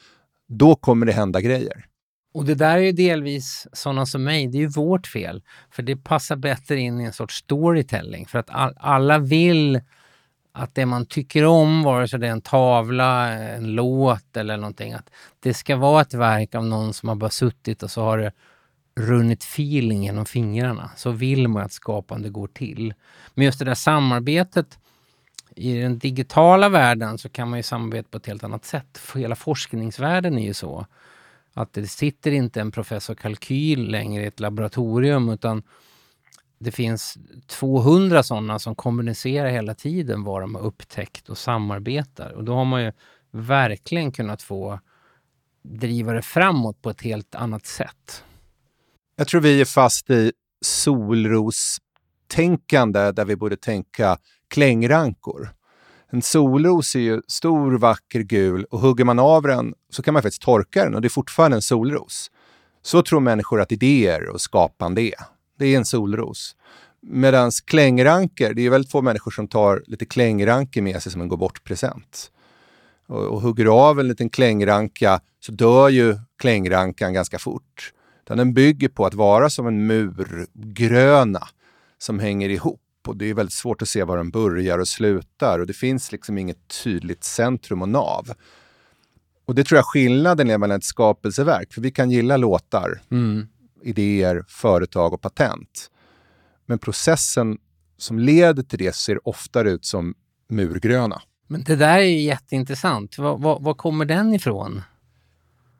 Då 0.47 0.75
kommer 0.75 1.05
det 1.05 1.11
hända 1.11 1.41
grejer. 1.41 1.85
Och 2.33 2.45
det 2.45 2.55
där 2.55 2.77
är 2.77 2.81
ju 2.81 2.91
delvis 2.91 3.67
sådana 3.73 4.05
som 4.05 4.23
mig, 4.23 4.47
det 4.47 4.57
är 4.57 4.59
ju 4.59 4.67
vårt 4.67 5.07
fel. 5.07 5.41
För 5.71 5.83
det 5.83 5.95
passar 5.95 6.35
bättre 6.35 6.79
in 6.79 7.01
i 7.01 7.03
en 7.03 7.13
sorts 7.13 7.35
storytelling. 7.35 8.25
För 8.25 8.39
att 8.39 8.49
all, 8.49 8.73
alla 8.77 9.19
vill 9.19 9.81
att 10.55 10.75
det 10.75 10.85
man 10.85 11.05
tycker 11.05 11.45
om, 11.45 11.83
vare 11.83 12.07
sig 12.07 12.19
det 12.19 12.27
är 12.27 12.31
en 12.31 12.41
tavla, 12.41 13.29
en 13.29 13.75
låt 13.75 14.37
eller 14.37 14.57
någonting, 14.57 14.93
att 14.93 15.09
det 15.39 15.53
ska 15.53 15.75
vara 15.75 16.01
ett 16.01 16.13
verk 16.13 16.55
av 16.55 16.65
någon 16.65 16.93
som 16.93 17.09
har 17.09 17.15
bara 17.15 17.29
suttit 17.29 17.83
och 17.83 17.91
så 17.91 18.01
har 18.01 18.17
det 18.17 18.31
runnit 18.95 19.43
feeling 19.43 20.03
genom 20.03 20.25
fingrarna. 20.25 20.91
Så 20.95 21.11
vill 21.11 21.47
man 21.47 21.63
att 21.63 21.71
skapande 21.71 22.29
går 22.29 22.47
till. 22.47 22.93
Men 23.33 23.45
just 23.45 23.59
det 23.59 23.65
där 23.65 23.73
samarbetet 23.73 24.79
i 25.55 25.79
den 25.79 25.99
digitala 25.99 26.69
världen 26.69 27.17
så 27.17 27.29
kan 27.29 27.49
man 27.49 27.59
ju 27.59 27.63
samarbeta 27.63 28.09
på 28.11 28.17
ett 28.17 28.27
helt 28.27 28.43
annat 28.43 28.65
sätt. 28.65 28.97
För 28.97 29.19
hela 29.19 29.35
forskningsvärlden 29.35 30.37
är 30.37 30.47
ju 30.47 30.53
så 30.53 30.85
att 31.53 31.73
det 31.73 31.87
sitter 31.87 32.31
inte 32.31 32.61
en 32.61 32.71
professor 32.71 33.15
kalkyl 33.15 33.91
längre 33.91 34.23
i 34.23 34.27
ett 34.27 34.39
laboratorium 34.39 35.29
utan 35.29 35.63
det 36.63 36.71
finns 36.71 37.17
200 37.47 38.23
sådana 38.23 38.59
som 38.59 38.75
kommunicerar 38.75 39.49
hela 39.49 39.75
tiden 39.75 40.23
vad 40.23 40.41
de 40.41 40.55
har 40.55 40.61
upptäckt 40.61 41.29
och 41.29 41.37
samarbetar. 41.37 42.31
Och 42.31 42.43
då 42.43 42.55
har 42.55 42.65
man 42.65 42.83
ju 42.83 42.91
verkligen 43.31 44.11
kunnat 44.11 44.41
få 44.41 44.79
driva 45.63 46.13
det 46.13 46.21
framåt 46.21 46.81
på 46.81 46.89
ett 46.89 47.01
helt 47.01 47.35
annat 47.35 47.65
sätt. 47.65 48.23
Jag 49.15 49.27
tror 49.27 49.41
vi 49.41 49.61
är 49.61 49.65
fast 49.65 50.09
i 50.09 50.31
solrostänkande 50.65 53.11
där 53.11 53.25
vi 53.25 53.35
borde 53.35 53.57
tänka 53.57 54.17
klängrankor. 54.47 55.49
En 56.09 56.21
solros 56.21 56.95
är 56.95 56.99
ju 56.99 57.21
stor, 57.27 57.77
vacker, 57.77 58.19
gul 58.19 58.63
och 58.63 58.79
hugger 58.79 59.03
man 59.03 59.19
av 59.19 59.41
den 59.41 59.73
så 59.89 60.03
kan 60.03 60.13
man 60.13 60.23
faktiskt 60.23 60.41
torka 60.41 60.83
den 60.83 60.95
och 60.95 61.01
det 61.01 61.07
är 61.07 61.09
fortfarande 61.09 61.57
en 61.57 61.61
solros. 61.61 62.31
Så 62.81 63.01
tror 63.01 63.19
människor 63.19 63.61
att 63.61 63.71
idéer 63.71 64.29
och 64.29 64.41
skapande 64.41 65.01
är. 65.01 65.33
Det 65.63 65.73
är 65.73 65.77
en 65.77 65.85
solros. 65.85 66.55
Medan 67.01 67.51
klängranker, 67.65 68.53
det 68.53 68.61
är 68.61 68.69
väldigt 68.69 68.91
få 68.91 69.01
människor 69.01 69.31
som 69.31 69.47
tar 69.47 69.83
lite 69.87 70.05
klängranker 70.05 70.81
med 70.81 71.03
sig 71.03 71.11
som 71.11 71.21
en 71.21 71.27
gå 71.27 71.37
bort-present. 71.37 72.31
Och, 73.07 73.25
och 73.25 73.41
hugger 73.41 73.65
av 73.65 73.99
en 73.99 74.07
liten 74.07 74.29
klängranka 74.29 75.19
så 75.39 75.51
dör 75.51 75.89
ju 75.89 76.17
klängrankan 76.39 77.13
ganska 77.13 77.39
fort. 77.39 77.93
Utan 78.23 78.37
den 78.37 78.53
bygger 78.53 78.89
på 78.89 79.05
att 79.05 79.13
vara 79.13 79.49
som 79.49 79.67
en 79.67 79.87
murgröna 79.87 81.47
som 81.97 82.19
hänger 82.19 82.49
ihop. 82.49 82.81
Och 83.07 83.17
det 83.17 83.29
är 83.29 83.33
väldigt 83.33 83.53
svårt 83.53 83.81
att 83.81 83.89
se 83.89 84.03
var 84.03 84.17
den 84.17 84.29
börjar 84.29 84.79
och 84.79 84.87
slutar. 84.87 85.59
Och 85.59 85.67
det 85.67 85.73
finns 85.73 86.11
liksom 86.11 86.37
inget 86.37 86.83
tydligt 86.83 87.23
centrum 87.23 87.81
och 87.81 87.89
nav. 87.89 88.31
Och 89.45 89.55
det 89.55 89.63
tror 89.63 89.77
jag 89.77 89.85
skillnaden 89.85 90.49
är 90.49 90.57
mellan 90.57 90.77
ett 90.77 90.83
skapelseverk. 90.83 91.73
För 91.73 91.81
vi 91.81 91.91
kan 91.91 92.11
gilla 92.11 92.37
låtar, 92.37 93.01
mm 93.11 93.47
idéer, 93.83 94.45
företag 94.47 95.13
och 95.13 95.21
patent. 95.21 95.91
Men 96.65 96.79
processen 96.79 97.57
som 97.97 98.19
leder 98.19 98.63
till 98.63 98.79
det 98.79 98.95
ser 98.95 99.27
oftare 99.27 99.71
ut 99.71 99.85
som 99.85 100.13
murgröna. 100.49 101.21
Men 101.47 101.63
det 101.63 101.75
där 101.75 101.97
är 101.97 102.03
ju 102.03 102.21
jätteintressant. 102.21 103.17
Var, 103.17 103.37
var, 103.37 103.59
var 103.59 103.73
kommer 103.73 104.05
den 104.05 104.33
ifrån? 104.33 104.81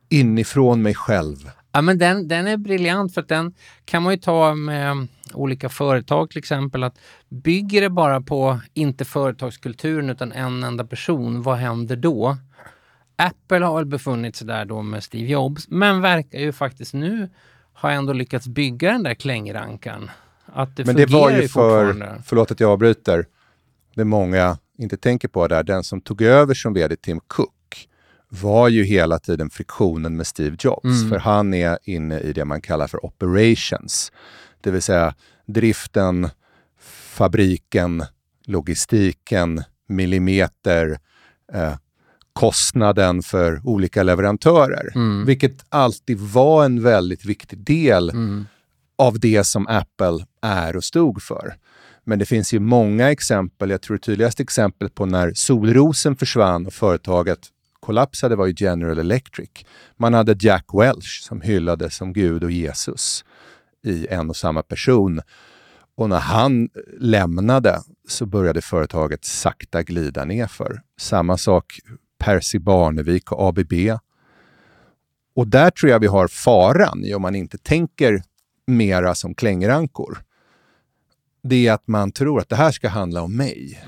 Inifrån 0.10 0.82
mig 0.82 0.96
själv. 0.96 1.52
Ja, 1.72 1.82
men 1.82 1.98
den, 1.98 2.28
den 2.28 2.48
är 2.48 2.58
briljant 2.58 3.14
för 3.14 3.22
att 3.22 3.28
den 3.28 3.54
kan 3.86 4.04
man 4.04 4.14
ju 4.14 4.20
ta 4.20 4.56
med 4.56 5.08
olika 5.34 5.70
företag 5.70 6.30
till 6.30 6.40
exempel. 6.40 6.84
Att 6.84 7.00
bygger 7.30 7.82
det 7.82 7.90
bara 7.90 8.22
på, 8.22 8.60
inte 8.74 9.06
företagskulturen 9.06 10.10
utan 10.10 10.32
en 10.32 10.64
enda 10.64 10.86
person, 10.86 11.42
vad 11.42 11.58
händer 11.58 11.96
då? 11.96 12.38
Apple 13.16 13.66
har 13.66 13.76
väl 13.76 13.86
befunnit 13.86 14.36
sig 14.36 14.48
där 14.48 14.66
då 14.66 14.82
med 14.82 15.04
Steve 15.04 15.30
Jobs, 15.30 15.70
men 15.70 16.02
verkar 16.02 16.40
ju 16.40 16.52
faktiskt 16.52 16.94
nu 16.94 17.30
ha 17.74 17.92
ändå 17.92 18.14
lyckats 18.14 18.48
bygga 18.48 18.92
den 18.92 19.04
där 19.04 19.14
klängrankan. 19.14 20.12
Att 20.46 20.76
det 20.76 20.86
Men 20.86 20.96
det 20.96 21.06
var 21.06 21.32
ju 21.32 21.48
för, 21.48 22.22
förlåt 22.26 22.52
att 22.52 22.60
jag 22.60 22.72
avbryter, 22.72 23.26
det 23.96 24.06
många 24.06 24.58
inte 24.78 24.98
tänker 24.98 25.28
på 25.28 25.48
där, 25.48 25.64
den 25.64 25.84
som 25.84 26.02
tog 26.02 26.22
över 26.22 26.54
som 26.54 26.74
vd, 26.74 26.96
Tim 26.96 27.20
Cook, 27.28 27.90
var 28.30 28.68
ju 28.70 28.84
hela 28.84 29.20
tiden 29.20 29.50
friktionen 29.50 30.18
med 30.18 30.28
Steve 30.28 30.58
Jobs. 30.60 31.10
För 31.10 31.20
han 31.20 31.54
är 31.54 31.80
inne 31.84 32.20
i 32.20 32.34
det 32.34 32.46
man 32.46 32.62
kallar 32.62 32.88
för 32.88 33.06
operations. 33.06 34.12
Det 34.62 34.72
vill 34.72 34.82
säga 34.82 35.16
driften, 35.46 36.30
fabriken, 37.10 38.04
logistiken, 38.46 39.64
millimeter, 39.88 41.00
eh, 41.54 41.76
kostnaden 42.34 43.24
för 43.24 43.62
olika 43.64 44.04
leverantörer. 44.04 44.92
Mm. 44.96 45.26
Vilket 45.26 45.66
alltid 45.70 46.20
var 46.20 46.66
en 46.66 46.84
väldigt 46.84 47.26
viktig 47.26 47.60
del 47.60 48.10
Mm. 48.10 48.46
av 48.98 49.20
det 49.20 49.44
som 49.44 49.68
Apple 49.68 50.26
är 50.42 50.76
och 50.76 50.84
stod 50.84 51.22
för. 51.24 51.56
Men 52.04 52.20
det 52.20 52.26
finns 52.26 52.54
ju 52.54 52.60
många 52.60 53.12
exempel. 53.12 53.70
Jag 53.70 53.82
tror 53.82 53.98
det 53.98 54.04
tydligaste 54.04 54.44
exemplet 54.44 54.96
på 54.96 55.06
när 55.06 55.34
solrosen 55.34 56.16
försvann 56.16 56.66
och 56.66 56.74
företaget 56.74 57.40
kollapsade 57.80 58.36
var 58.36 58.46
ju 58.46 58.54
General 58.58 58.98
Electric. 59.00 59.50
Man 59.98 60.14
hade 60.14 60.36
Jack 60.40 60.66
Welch 60.74 61.24
som 61.28 61.42
hyllades 61.42 61.96
som 61.96 62.14
Gud 62.14 62.44
och 62.44 62.52
Jesus 62.52 63.26
i 63.86 64.08
en 64.08 64.30
och 64.30 64.36
samma 64.36 64.62
person. 64.64 65.22
Och 65.96 66.10
när 66.10 66.20
han 66.20 66.70
lämnade 67.00 67.82
så 68.08 68.26
började 68.26 68.62
företaget 68.62 69.26
sakta 69.26 69.84
glida 69.84 70.26
nerför. 70.26 70.82
Samma 71.00 71.38
sak 71.38 71.80
Percy 72.24 72.60
Barnevik 72.60 73.32
och 73.32 73.48
ABB. 73.48 73.74
Och 75.36 75.48
där 75.48 75.70
tror 75.70 75.92
jag 75.92 76.00
vi 76.00 76.08
har 76.08 76.28
faran 76.28 77.06
i 77.06 77.14
om 77.14 77.22
man 77.22 77.36
inte 77.36 77.58
tänker 77.58 78.24
mera 78.68 79.16
som 79.16 79.36
klängrankor. 79.36 80.24
Det 81.44 81.68
är 81.68 81.74
att 81.74 81.88
man 81.88 82.12
tror 82.12 82.40
att 82.40 82.50
det 82.50 82.56
här 82.56 82.72
ska 82.72 82.90
handla 82.90 83.22
om 83.22 83.36
mig. 83.36 83.84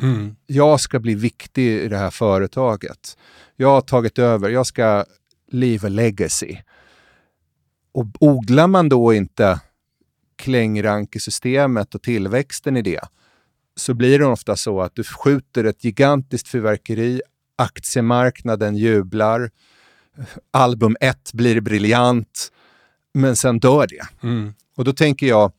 Jag 0.48 0.80
ska 0.80 1.00
bli 1.00 1.15
viktig 1.15 1.67
i 1.67 1.88
det 1.88 1.98
här 1.98 2.10
företaget. 2.10 3.17
Jag 3.56 3.69
har 3.69 3.82
tagit 3.82 4.19
över, 4.19 4.50
jag 4.50 4.67
ska 4.67 5.06
leave 5.52 5.88
a 5.88 5.89
legacy. 5.89 6.58
Och 7.91 8.06
odlar 8.19 8.67
man 8.67 8.89
då 8.89 9.13
inte 9.13 9.60
klängrankesystemet 10.36 11.95
och 11.95 12.02
tillväxten 12.02 12.78
i 12.78 12.82
det, 12.82 13.02
så 13.76 13.93
blir 13.93 14.19
det 14.19 14.26
ofta 14.26 14.56
så 14.56 14.82
att 14.82 14.95
du 14.95 15.04
skjuter 15.04 15.63
ett 15.63 15.84
gigantiskt 15.84 16.48
fyrverkeri, 16.48 17.21
aktiemarknaden 17.55 18.75
jublar, 18.75 19.51
album 20.51 20.97
1 20.99 21.33
blir 21.33 21.61
briljant, 21.61 22.51
men 23.13 23.35
sen 23.35 23.59
dör 23.59 23.87
det. 23.87 24.07
Och 24.77 24.83
då 24.83 24.93
tänker 24.93 25.27
jag 25.27 25.51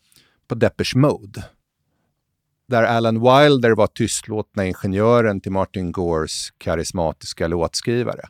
på 0.49 0.55
Depeche 0.55 0.99
Mode. 0.99 1.45
Där 2.69 2.83
Alan 2.83 3.15
Wilder 3.15 3.71
var 3.71 3.87
tystlåtna 3.87 4.67
ingenjören 4.67 5.41
till 5.41 5.53
Martin 5.53 5.93
Gores 5.93 6.51
karismatiska 6.59 7.47
låtskrivare. 7.47 8.29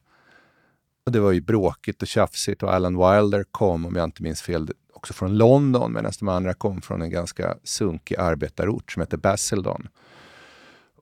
Och 1.07 1.13
det 1.13 1.21
var 1.21 1.33
ju 1.33 1.41
bråkigt 1.41 2.03
och 2.03 2.09
tjafsigt 2.09 2.63
och 2.63 2.75
Alan 2.75 2.97
Wilder 2.97 3.45
kom, 3.51 3.87
om 3.87 3.97
jag 3.97 4.05
inte 4.05 4.23
minns 4.23 4.43
fel, 4.43 4.71
också 4.93 5.13
från 5.13 5.37
London 5.37 5.93
medan 5.93 6.13
de 6.19 6.29
andra 6.29 6.55
kom 6.55 6.83
från 6.83 7.03
en 7.03 7.11
ganska 7.11 7.57
sunkig 7.65 8.17
arbetarort 8.17 8.93
som 8.93 9.01
heter 9.01 9.17
Basildon. 9.17 9.89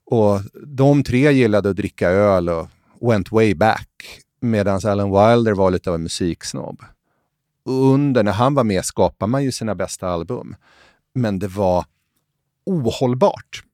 Och 0.06 0.40
de 0.66 1.02
tre 1.02 1.32
gillade 1.32 1.70
att 1.70 1.76
dricka 1.76 2.10
öl 2.10 2.48
och 2.48 2.68
went 3.00 3.32
way 3.32 3.54
back 3.54 4.20
medan 4.40 4.80
Alan 4.84 5.10
Wilder 5.10 5.52
var 5.52 5.70
lite 5.70 5.90
av 5.90 5.94
en 5.94 6.02
musiksnobb. 6.02 6.82
Och 7.64 7.92
under, 7.92 8.22
när 8.22 8.32
han 8.32 8.54
var 8.54 8.64
med 8.64 8.84
skapade 8.84 9.30
man 9.30 9.44
ju 9.44 9.52
sina 9.52 9.74
bästa 9.74 10.08
album. 10.08 10.56
Men 11.14 11.38
det 11.38 11.48
var 11.48 11.84
ohållbart. 12.66 13.64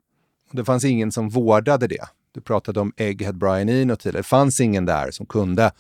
Det 0.53 0.65
fanns 0.65 0.85
ingen 0.85 1.13
som 1.13 1.29
vårdade 1.29 1.87
det. 1.87 2.09
Du 2.33 2.41
pratade 2.41 2.81
om 2.81 2.93
Egghead 2.97 3.33
Brian 3.33 3.69
Eno 3.69 3.97
tidigare. 3.97 4.19
Det 4.19 4.23
fanns 4.23 4.61
ingen 4.61 4.85
där 4.87 5.11
som 5.11 5.27
kunde 5.27 5.73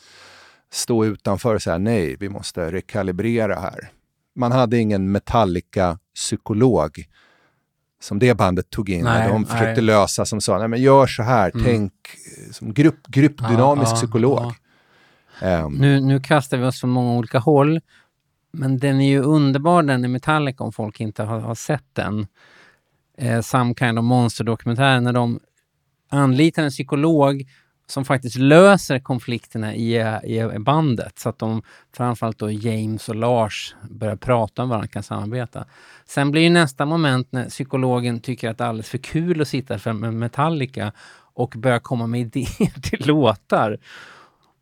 stå 0.72 1.04
utanför 1.04 1.54
och 1.54 1.62
säga 1.62 1.78
nej, 1.78 2.16
vi 2.20 2.28
måste 2.28 2.72
rekalibrera 2.72 3.60
här. 3.60 3.92
Man 4.34 4.52
hade 4.52 4.78
ingen 4.78 5.16
Metallica-psykolog 5.16 7.04
som 8.00 8.18
det 8.18 8.34
bandet 8.34 8.70
tog 8.70 8.90
in. 8.90 9.04
Nej, 9.04 9.28
de 9.28 9.44
försökte 9.44 9.72
nej. 9.72 9.82
lösa 9.82 10.24
som 10.24 10.40
sa, 10.40 10.58
nej 10.58 10.68
men 10.68 10.82
gör 10.82 11.06
så 11.06 11.22
här, 11.22 11.52
tänk 11.64 11.92
eh, 12.46 12.52
som 12.52 12.74
grupp, 12.74 13.06
gruppdynamisk 13.06 13.86
Ja, 13.86 13.90
ja, 13.90 13.96
psykolog. 13.96 14.52
Ehm, 15.40 15.72
Nu, 15.74 16.00
nu 16.00 16.20
kastar 16.20 16.56
vi 16.58 16.64
oss 16.64 16.80
från 16.80 16.90
många 16.90 17.12
olika 17.12 17.38
håll. 17.38 17.80
Men 18.52 18.78
den 18.78 19.00
är 19.00 19.08
ju 19.08 19.20
underbar 19.22 19.82
den 19.82 20.04
i 20.04 20.08
Metallica 20.08 20.64
om 20.64 20.72
folk 20.72 21.00
inte 21.00 21.22
har, 21.22 21.40
har 21.40 21.54
sett 21.54 21.84
den. 21.92 22.26
Eh, 23.18 23.40
Some 23.40 23.74
kind 23.74 23.98
of 23.98 24.04
monster-dokumentären 24.04 25.04
när 25.04 25.12
de 25.12 25.40
anlitar 26.10 26.62
en 26.62 26.70
psykolog 26.70 27.44
som 27.90 28.04
faktiskt 28.04 28.36
löser 28.36 28.98
konflikterna 28.98 29.74
i, 29.74 29.96
i 30.56 30.58
bandet 30.58 31.18
så 31.18 31.28
att 31.28 31.38
de, 31.38 31.62
framförallt 31.96 32.38
då 32.38 32.50
James 32.50 33.08
och 33.08 33.14
Lars, 33.14 33.74
börjar 33.90 34.16
prata 34.16 34.62
om 34.62 34.68
varandra 34.68 34.84
och 34.84 34.92
kan 34.92 35.02
samarbeta. 35.02 35.64
Sen 36.06 36.30
blir 36.30 36.42
ju 36.42 36.50
nästa 36.50 36.86
moment 36.86 37.32
när 37.32 37.48
psykologen 37.48 38.20
tycker 38.20 38.50
att 38.50 38.58
det 38.58 38.64
är 38.64 38.68
alldeles 38.68 38.88
för 38.88 38.98
kul 38.98 39.40
att 39.40 39.48
sitta 39.48 39.78
för 39.78 39.92
med 39.92 40.14
Metallica 40.14 40.92
och 41.34 41.54
börjar 41.56 41.78
komma 41.78 42.06
med 42.06 42.20
idéer 42.36 42.80
till 42.80 43.06
låtar. 43.06 43.78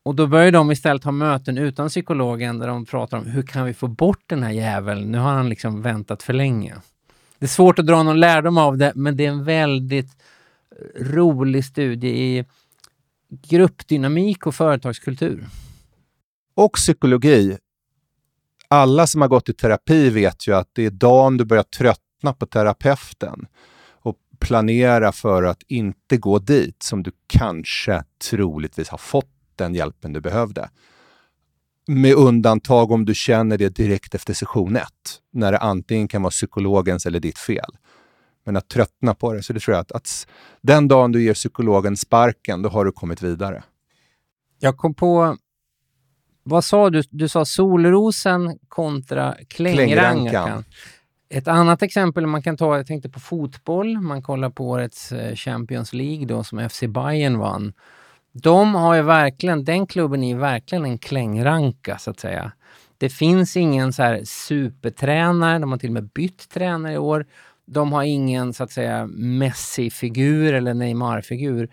Och 0.02 0.14
då 0.14 0.26
börjar 0.26 0.52
de 0.52 0.70
istället 0.70 1.04
ha 1.04 1.12
möten 1.12 1.58
utan 1.58 1.88
psykologen 1.88 2.58
där 2.58 2.68
de 2.68 2.86
pratar 2.86 3.18
om 3.18 3.26
hur 3.26 3.42
kan 3.42 3.64
vi 3.64 3.74
få 3.74 3.88
bort 3.88 4.22
den 4.26 4.42
här 4.42 4.50
jäveln? 4.50 5.12
Nu 5.12 5.18
har 5.18 5.32
han 5.32 5.48
liksom 5.48 5.82
väntat 5.82 6.22
för 6.22 6.32
länge. 6.32 6.74
Det 7.38 7.46
är 7.46 7.48
svårt 7.48 7.78
att 7.78 7.86
dra 7.86 8.02
någon 8.02 8.20
lärdom 8.20 8.58
av 8.58 8.78
det, 8.78 8.92
men 8.94 9.16
det 9.16 9.26
är 9.26 9.30
en 9.30 9.44
väldigt 9.44 10.16
eh, 10.70 11.04
rolig 11.04 11.64
studie 11.64 12.08
i 12.08 12.44
gruppdynamik 13.30 14.46
och 14.46 14.54
företagskultur. 14.54 15.46
och 16.54 16.72
psykologi. 16.72 17.58
Alla 18.68 19.06
som 19.06 19.20
har 19.20 19.28
gått 19.28 19.48
i 19.48 19.52
terapi 19.52 20.10
vet 20.10 20.48
ju 20.48 20.54
att 20.54 20.70
det 20.72 20.86
är 20.86 20.90
dagen 20.90 21.36
du 21.36 21.44
börjar 21.44 21.62
tröttna 21.62 22.32
på 22.32 22.46
terapeuten 22.46 23.46
och 23.88 24.16
planera 24.40 25.12
för 25.12 25.42
att 25.42 25.62
inte 25.68 26.16
gå 26.16 26.38
dit 26.38 26.82
som 26.82 27.02
du 27.02 27.10
kanske 27.26 28.04
troligtvis 28.30 28.88
har 28.88 28.98
fått 28.98 29.32
den 29.56 29.74
hjälpen 29.74 30.12
du 30.12 30.20
behövde. 30.20 30.70
Med 31.86 32.14
undantag 32.14 32.90
om 32.90 33.04
du 33.04 33.14
känner 33.14 33.58
det 33.58 33.68
direkt 33.68 34.14
efter 34.14 34.34
session 34.34 34.76
ett, 34.76 35.20
när 35.32 35.52
det 35.52 35.58
antingen 35.58 36.08
kan 36.08 36.22
vara 36.22 36.30
psykologens 36.30 37.06
eller 37.06 37.20
ditt 37.20 37.38
fel. 37.38 37.76
Men 38.48 38.56
att 38.56 38.68
tröttna 38.68 39.14
på 39.14 39.32
det, 39.32 39.42
så 39.42 39.52
det 39.52 39.60
tror 39.60 39.74
jag 39.74 39.80
att, 39.80 39.92
att 39.92 40.26
den 40.60 40.88
dagen 40.88 41.12
du 41.12 41.22
ger 41.22 41.34
psykologen 41.34 41.96
sparken, 41.96 42.62
då 42.62 42.68
har 42.68 42.84
du 42.84 42.92
kommit 42.92 43.22
vidare. 43.22 43.62
Jag 44.58 44.76
kom 44.76 44.94
på... 44.94 45.36
Vad 46.42 46.64
sa 46.64 46.90
du? 46.90 47.02
Du 47.10 47.28
sa 47.28 47.44
solrosen 47.44 48.58
kontra 48.68 49.34
Klängrankan. 49.48 50.64
Ett 51.28 51.48
annat 51.48 51.82
exempel 51.82 52.26
man 52.26 52.42
kan 52.42 52.56
ta, 52.56 52.76
jag 52.76 52.86
tänkte 52.86 53.08
på 53.08 53.20
fotboll. 53.20 54.00
Man 54.00 54.22
kollar 54.22 54.50
på 54.50 54.68
årets 54.68 55.12
eh, 55.12 55.34
Champions 55.34 55.92
League 55.92 56.26
då 56.26 56.44
som 56.44 56.68
FC 56.68 56.82
Bayern 56.82 57.38
vann. 57.38 57.72
De 58.32 58.74
har 58.74 58.94
ju 58.94 59.02
verkligen, 59.02 59.64
den 59.64 59.86
klubben 59.86 60.24
är 60.24 60.36
verkligen 60.36 60.84
en 60.84 60.98
klängranka 60.98 61.98
så 61.98 62.10
att 62.10 62.20
säga. 62.20 62.52
Det 62.98 63.08
finns 63.08 63.56
ingen 63.56 63.92
så 63.92 64.02
här 64.02 64.20
supertränare, 64.24 65.58
de 65.58 65.70
har 65.70 65.78
till 65.78 65.90
och 65.90 65.94
med 65.94 66.08
bytt 66.08 66.48
tränare 66.48 66.92
i 66.92 66.98
år. 66.98 67.26
De 67.68 67.92
har 67.92 68.02
ingen 68.02 68.52
så 68.54 68.64
att 68.64 68.72
säga 68.72 69.06
Messi-figur 69.06 70.52
eller 70.52 70.74
Neymar-figur. 70.74 71.68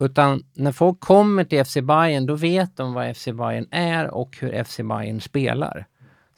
Utan 0.00 0.42
när 0.54 0.72
folk 0.72 1.00
kommer 1.00 1.44
till 1.44 1.64
FC 1.64 1.76
Bayern 1.82 2.26
då 2.26 2.34
vet 2.34 2.76
de 2.76 2.92
vad 2.92 3.16
FC 3.16 3.24
Bayern 3.24 3.66
är 3.70 4.14
och 4.14 4.36
hur 4.40 4.64
FC 4.64 4.76
Bayern 4.76 5.20
spelar. 5.20 5.86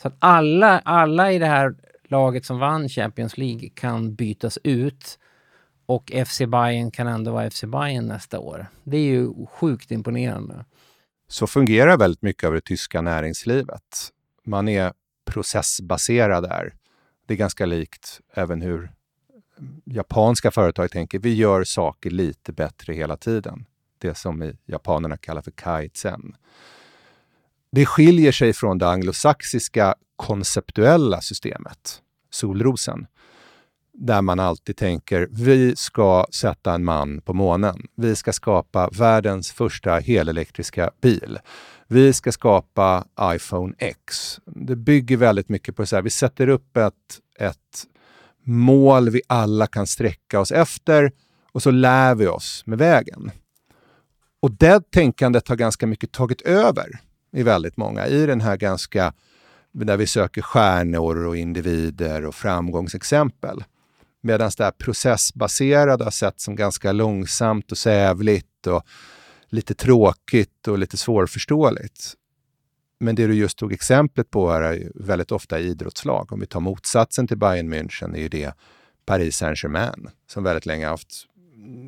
Så 0.03 0.09
att 0.09 0.17
alla, 0.19 0.79
alla 0.79 1.33
i 1.33 1.39
det 1.39 1.47
här 1.47 1.75
laget 2.09 2.45
som 2.45 2.59
vann 2.59 2.89
Champions 2.89 3.39
League 3.39 3.69
kan 3.75 4.15
bytas 4.15 4.59
ut 4.65 5.19
och 5.87 6.13
FC 6.27 6.39
Bayern 6.39 6.91
kan 6.91 7.07
ändå 7.07 7.33
vara 7.33 7.51
FC 7.51 7.65
Bayern 7.65 8.07
nästa 8.07 8.39
år. 8.39 8.67
Det 8.85 8.97
är 8.97 9.05
ju 9.05 9.47
sjukt 9.47 9.91
imponerande. 9.91 10.65
Så 11.29 11.47
fungerar 11.47 11.97
väldigt 11.97 12.23
mycket 12.23 12.45
av 12.45 12.55
det 12.55 12.61
tyska 12.61 13.01
näringslivet. 13.01 13.83
Man 14.45 14.69
är 14.69 14.93
processbaserad 15.31 16.43
där. 16.43 16.73
Det 17.29 17.35
är 17.35 17.39
ganska 17.39 17.67
likt 17.67 18.21
även 18.35 18.63
hur 18.63 18.91
japanska 19.85 20.51
företag 20.51 20.91
tänker. 20.91 21.19
Vi 21.19 21.35
gör 21.35 21.65
saker 21.65 22.11
lite 22.11 22.53
bättre 22.53 22.95
hela 22.95 23.17
tiden. 23.17 23.65
Det 23.99 24.15
som 24.15 24.53
japanerna 24.67 25.17
kallar 25.17 25.43
för 25.43 25.51
kaizen. 25.51 26.37
Det 27.73 27.87
skiljer 27.87 28.33
sig 28.33 28.53
från 28.53 28.79
det 28.79 28.89
anglosaxiska 28.89 29.95
konceptuella 30.17 31.21
systemet, 31.21 32.03
solrosen, 32.31 33.07
där 33.93 34.23
man 34.23 34.41
alltid 34.41 34.77
tänker 34.77 35.29
vi 35.31 35.77
ska 35.77 36.27
sätta 36.31 36.75
en 36.75 36.85
man 36.85 37.21
på 37.21 37.35
månen. 37.35 37.89
Vi 37.95 38.17
ska 38.17 38.33
skapa 38.33 38.91
världens 38.93 39.53
första 39.53 39.99
helelektriska 39.99 40.91
bil. 41.01 41.39
Vi 41.91 42.13
ska 42.13 42.33
skapa 42.33 43.05
iPhone 43.23 43.75
X. 43.79 44.41
Det 44.47 44.77
bygger 44.77 45.17
väldigt 45.17 45.49
mycket 45.49 45.77
på 45.77 45.87
så 45.87 45.97
här, 45.97 46.03
vi 46.03 46.11
sätter 46.11 46.49
upp 46.49 46.77
ett, 46.77 46.95
ett 47.39 47.87
mål 48.45 49.11
vi 49.11 49.23
alla 49.27 49.67
kan 49.67 49.87
sträcka 49.87 50.41
oss 50.41 50.53
efter 50.53 51.13
och 51.53 51.63
så 51.63 51.71
lär 51.71 52.15
vi 52.15 52.27
oss 52.27 52.63
med 52.67 52.79
vägen. 52.79 53.31
Och 54.41 54.51
det 54.51 54.91
tänkandet 54.91 55.49
har 55.49 55.57
ganska 55.57 55.87
mycket 55.87 56.13
tagit 56.13 56.41
över 56.41 57.01
i 57.33 57.43
väldigt 57.43 57.77
många 57.77 58.07
i 58.07 58.27
den 58.27 58.41
här 58.41 58.57
ganska, 58.57 59.13
där 59.73 59.97
vi 59.97 60.07
söker 60.07 60.43
stjärnor 60.43 61.27
och 61.27 61.37
individer 61.37 62.25
och 62.25 62.35
framgångsexempel. 62.35 63.65
Medan 64.23 64.51
det 64.57 64.65
här 64.65 64.71
processbaserade 64.71 66.05
har 66.05 66.11
sett 66.11 66.41
som 66.41 66.57
ganska 66.57 66.93
långsamt 66.93 67.73
och 67.73 67.79
sävligt 67.79 68.67
och 68.67 68.83
lite 69.49 69.75
tråkigt 69.75 70.69
och 70.69 70.79
lite 70.79 70.97
svårförståeligt. 70.97 72.15
Men 73.01 73.15
det 73.15 73.27
du 73.27 73.35
just 73.35 73.59
tog 73.59 73.73
exemplet 73.73 74.31
på 74.31 74.51
här 74.51 74.63
är 74.63 74.93
väldigt 74.95 75.33
ofta 75.33 75.59
idrottslag. 75.59 76.33
Om 76.33 76.41
vi 76.41 76.47
tar 76.47 76.61
motsatsen 76.61 77.27
till 77.27 77.39
Bayern 77.39 77.75
München 77.75 78.17
är 78.17 78.21
ju 78.21 78.29
det 78.29 78.55
Paris 79.07 79.37
Saint-Germain 79.37 80.11
som 80.27 80.45
väldigt 80.45 80.67
länge 80.67 80.87
haft 80.87 81.27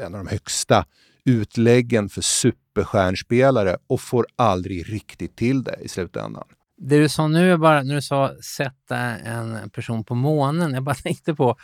en 0.02 0.14
av 0.14 0.24
de 0.24 0.26
högsta 0.26 0.86
utläggen 1.24 2.08
för 2.08 2.20
superstjärnspelare 2.20 3.76
och 3.86 4.00
får 4.00 4.26
aldrig 4.36 4.92
riktigt 4.92 5.36
till 5.36 5.62
det 5.62 5.76
i 5.80 5.88
slutändan. 5.88 6.48
Det 6.76 6.98
du 6.98 7.08
sa 7.08 7.28
nu 7.28 7.52
är 7.52 7.56
bara, 7.56 7.82
när 7.82 7.94
du 7.94 8.02
sa 8.02 8.34
sätta 8.42 8.96
en 8.98 9.70
person 9.70 10.04
på 10.04 10.14
månen, 10.14 10.74
jag 10.74 10.82
bara 10.82 10.94
tänkte 11.02 11.34
på, 11.34 11.56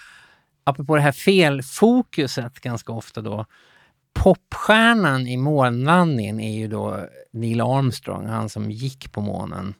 apropå 0.64 0.96
det 0.96 1.02
här 1.02 1.12
felfokuset 1.12 2.60
ganska 2.60 2.92
ofta 2.92 3.20
då, 3.20 3.46
popstjärnan 4.22 5.26
i 5.26 5.36
månlandningen 5.36 6.40
är 6.40 6.58
ju 6.58 6.68
då 6.68 6.98
Neil 7.32 7.60
Armstrong, 7.60 8.26
han 8.26 8.48
som 8.48 8.70
gick 8.70 9.12
på 9.12 9.20
månen. 9.20 9.74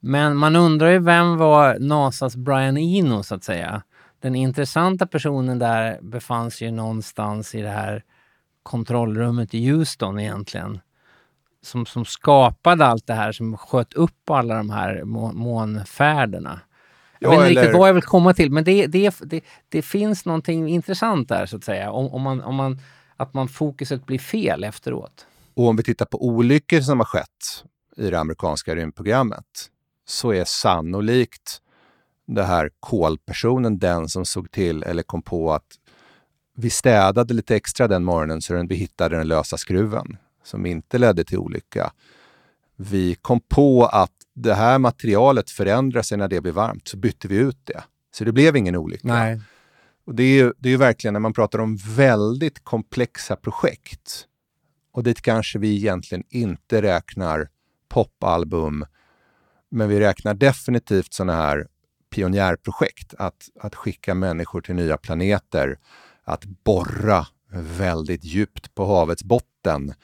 Men 0.00 0.36
man 0.36 0.56
undrar 0.56 0.90
ju 0.90 0.98
vem 0.98 1.36
var 1.36 1.78
NASAs 1.78 2.36
Brian 2.36 2.76
Eno 2.76 3.22
så 3.22 3.34
att 3.34 3.44
säga? 3.44 3.82
Den 4.20 4.34
intressanta 4.34 5.06
personen 5.06 5.58
där 5.58 5.98
befann 6.02 6.50
sig 6.50 6.66
ju 6.66 6.72
någonstans 6.72 7.54
i 7.54 7.62
det 7.62 7.68
här 7.70 8.02
kontrollrummet 8.62 9.54
i 9.54 9.70
Houston 9.70 10.18
egentligen. 10.20 10.80
Som, 11.64 11.86
som 11.86 12.04
skapade 12.04 12.86
allt 12.86 13.06
det 13.06 13.14
här, 13.14 13.32
som 13.32 13.56
sköt 13.56 13.94
upp 13.94 14.30
alla 14.30 14.54
de 14.54 14.70
här 14.70 15.04
må, 15.04 15.32
månfärderna. 15.32 16.60
Jag 17.18 17.34
Ja, 17.34 17.38
vet 17.40 17.48
inte 17.48 17.50
eller- 17.50 17.60
riktigt 17.62 17.78
vad 17.80 17.88
jag 17.88 17.94
vill 17.94 18.02
komma 18.02 18.34
till, 18.34 18.50
men 18.52 18.64
det, 18.64 18.86
det, 18.86 19.14
det, 19.20 19.40
det 19.68 19.82
finns 19.82 20.24
någonting 20.24 20.68
intressant 20.68 21.28
där 21.28 21.46
så 21.46 21.56
att 21.56 21.64
säga. 21.64 21.90
Om, 21.90 22.06
om 22.08 22.22
man, 22.22 22.40
om 22.40 22.54
man, 22.54 22.78
att 23.16 23.34
man 23.34 23.48
fokuset 23.48 24.06
blir 24.06 24.18
fel 24.18 24.64
efteråt. 24.64 25.26
Och 25.54 25.68
om 25.68 25.76
vi 25.76 25.82
tittar 25.82 26.06
på 26.06 26.26
olyckor 26.26 26.80
som 26.80 27.00
har 27.00 27.06
skett 27.06 27.64
i 27.96 28.10
det 28.10 28.20
amerikanska 28.20 28.74
rymdprogrammet 28.74 29.70
så 30.06 30.32
är 30.32 30.44
sannolikt 30.44 31.60
det 32.26 32.44
här 32.44 32.70
kolpersonen 32.80 33.78
den 33.78 34.08
som 34.08 34.24
såg 34.24 34.50
till 34.50 34.82
eller 34.82 35.02
kom 35.02 35.22
på 35.22 35.52
att 35.52 35.78
vi 36.56 36.70
städade 36.70 37.34
lite 37.34 37.56
extra 37.56 37.88
den 37.88 38.04
morgonen 38.04 38.42
så 38.42 38.66
vi 38.68 38.74
hittade 38.74 39.16
den 39.16 39.28
lösa 39.28 39.56
skruven 39.56 40.16
som 40.44 40.66
inte 40.66 40.98
ledde 40.98 41.24
till 41.24 41.38
olycka. 41.38 41.92
Vi 42.76 43.14
kom 43.14 43.40
på 43.40 43.86
att 43.86 44.12
det 44.34 44.54
här 44.54 44.78
materialet 44.78 45.50
förändrar 45.50 46.02
sig 46.02 46.18
när 46.18 46.28
det 46.28 46.40
blir 46.40 46.52
varmt, 46.52 46.88
så 46.88 46.96
bytte 46.96 47.28
vi 47.28 47.36
ut 47.36 47.58
det. 47.64 47.82
Så 48.14 48.24
det 48.24 48.32
blev 48.32 48.56
ingen 48.56 48.76
olycka. 48.76 49.08
Och 50.04 50.14
det 50.14 50.22
är 50.22 50.34
ju 50.34 50.52
det 50.58 50.68
är 50.68 50.70
ju 50.70 50.76
verkligen 50.76 51.12
när 51.12 51.20
man 51.20 51.32
pratar 51.32 51.58
om 51.58 51.76
väldigt 51.76 52.64
komplexa 52.64 53.36
projekt 53.36 54.26
och 54.92 55.02
dit 55.02 55.22
kanske 55.22 55.58
vi 55.58 55.76
egentligen 55.76 56.24
inte 56.28 56.82
räknar 56.82 57.48
popalbum, 57.88 58.84
men 59.70 59.88
vi 59.88 60.00
räknar 60.00 60.34
definitivt 60.34 61.12
sådana 61.12 61.32
här 61.32 61.66
pionjärprojekt. 62.14 63.14
Att, 63.18 63.48
att 63.60 63.74
skicka 63.74 64.14
människor 64.14 64.60
till 64.60 64.74
nya 64.74 64.96
planeter, 64.96 65.78
att 66.24 66.44
borra 66.44 67.26
väldigt 67.78 68.24
djupt 68.24 68.74
på 68.74 68.86
havets 68.86 69.24
botten, 69.24 69.94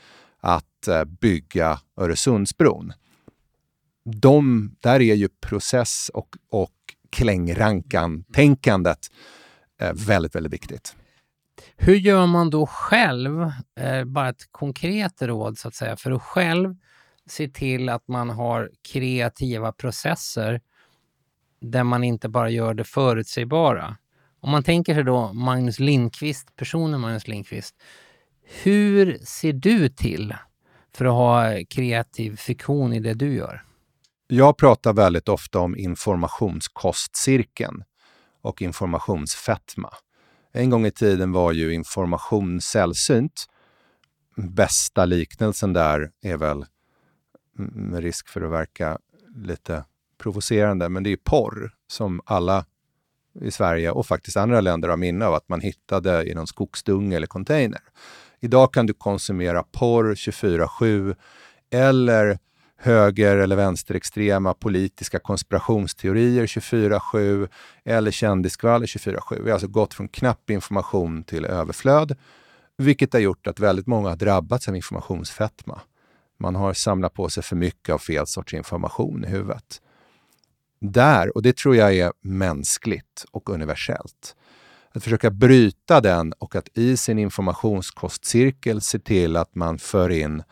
att 0.40 0.88
eh, 0.88 1.04
bygga 1.04 1.80
Öresundsbron. 1.96 2.92
De, 4.04 4.70
där 4.80 5.00
är 5.00 5.14
ju 5.14 5.28
process 5.28 6.10
och, 6.14 6.36
och 6.50 6.74
klängrankan-tänkandet 7.10 9.10
väldigt, 9.94 10.34
väldigt 10.34 10.52
viktigt. 10.52 10.96
Hur 11.76 11.94
gör 11.94 12.26
man 12.26 12.50
då 12.50 12.66
själv, 12.66 13.52
eh, 13.80 14.04
bara 14.04 14.28
ett 14.28 14.48
konkret 14.50 15.22
råd 15.22 15.58
så 15.58 15.68
att 15.68 15.74
säga, 15.74 15.96
för 15.96 16.10
att 16.10 16.22
själv 16.22 16.76
se 17.26 17.48
till 17.48 17.88
att 17.88 18.08
man 18.08 18.30
har 18.30 18.70
kreativa 18.92 19.72
processer 19.72 20.60
där 21.60 21.84
man 21.84 22.04
inte 22.04 22.28
bara 22.28 22.50
gör 22.50 22.74
det 22.74 22.84
förutsägbara. 22.84 23.96
Om 24.40 24.50
man 24.50 24.62
tänker 24.62 24.94
sig 24.94 25.04
då 25.04 25.32
Magnus 25.32 25.78
Lindqvist, 25.78 26.56
personen 26.56 27.00
Magnus 27.00 27.28
Lindqvist. 27.28 27.74
Hur 28.62 29.18
ser 29.24 29.52
du 29.52 29.88
till 29.88 30.34
för 30.94 31.04
att 31.04 31.12
ha 31.12 31.64
kreativ 31.70 32.36
fiktion 32.36 32.92
i 32.92 33.00
det 33.00 33.14
du 33.14 33.34
gör? 33.34 33.64
Jag 34.26 34.56
pratar 34.56 34.92
väldigt 34.92 35.28
ofta 35.28 35.58
om 35.58 35.76
informationskostcirkeln 35.76 37.84
och 38.48 38.62
informationsfetma. 38.62 39.90
En 40.52 40.70
gång 40.70 40.86
i 40.86 40.90
tiden 40.90 41.32
var 41.32 41.52
ju 41.52 41.74
information 41.74 42.60
sällsynt. 42.60 43.46
Bästa 44.36 45.04
liknelsen 45.04 45.72
där 45.72 46.10
är 46.22 46.36
väl, 46.36 46.64
mm, 47.58 47.70
med 47.70 48.02
risk 48.02 48.28
för 48.28 48.40
att 48.40 48.52
verka 48.52 48.98
lite 49.34 49.84
provocerande, 50.18 50.88
men 50.88 51.02
det 51.02 51.12
är 51.12 51.16
porr 51.16 51.70
som 51.86 52.20
alla 52.24 52.64
i 53.40 53.50
Sverige 53.50 53.90
och 53.90 54.06
faktiskt 54.06 54.36
andra 54.36 54.60
länder 54.60 54.88
har 54.88 54.96
minne 54.96 55.26
av 55.26 55.34
att 55.34 55.48
man 55.48 55.60
hittade 55.60 56.30
i 56.30 56.34
någon 56.34 56.46
skogsdunge 56.46 57.16
eller 57.16 57.26
container. 57.26 57.80
Idag 58.40 58.72
kan 58.72 58.86
du 58.86 58.94
konsumera 58.94 59.62
porr 59.62 60.14
24-7 60.14 61.16
eller 61.70 62.38
höger 62.80 63.36
eller 63.36 63.56
vänsterextrema 63.56 64.54
politiska 64.54 65.18
konspirationsteorier 65.18 66.46
24-7 66.46 67.48
eller 67.84 68.10
kändisskvaller 68.10 68.86
24-7. 68.86 69.42
Vi 69.42 69.50
har 69.50 69.54
alltså 69.54 69.68
gått 69.68 69.94
från 69.94 70.08
knapp 70.08 70.50
information 70.50 71.24
till 71.24 71.44
överflöd, 71.44 72.16
vilket 72.76 73.12
har 73.12 73.20
gjort 73.20 73.46
att 73.46 73.60
väldigt 73.60 73.86
många 73.86 74.08
har 74.08 74.16
drabbats 74.16 74.68
av 74.68 74.76
informationsfetma. 74.76 75.80
Man 76.38 76.54
har 76.54 76.72
samlat 76.72 77.14
på 77.14 77.28
sig 77.28 77.42
för 77.42 77.56
mycket 77.56 77.92
av 77.92 77.98
fel 77.98 78.26
sorts 78.26 78.54
information 78.54 79.24
i 79.24 79.28
huvudet. 79.28 79.82
Där, 80.80 81.36
och 81.36 81.42
det 81.42 81.56
tror 81.56 81.76
jag 81.76 81.96
är 81.96 82.12
mänskligt 82.20 83.24
och 83.30 83.50
universellt, 83.50 84.36
att 84.90 85.04
försöka 85.04 85.30
bryta 85.30 86.00
den 86.00 86.32
och 86.32 86.56
att 86.56 86.68
i 86.74 86.96
sin 86.96 87.18
informationskostcirkel 87.18 88.80
se 88.80 88.98
till 88.98 89.36
att 89.36 89.54
man 89.54 89.78
för 89.78 90.10
in 90.10 90.42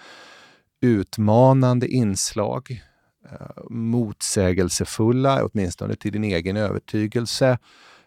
utmanande 0.87 1.89
inslag, 1.89 2.85
eh, 3.31 3.65
motsägelsefulla, 3.71 5.45
åtminstone 5.45 5.97
till 5.97 6.13
din 6.13 6.25
egen 6.25 6.57
övertygelse, 6.57 7.59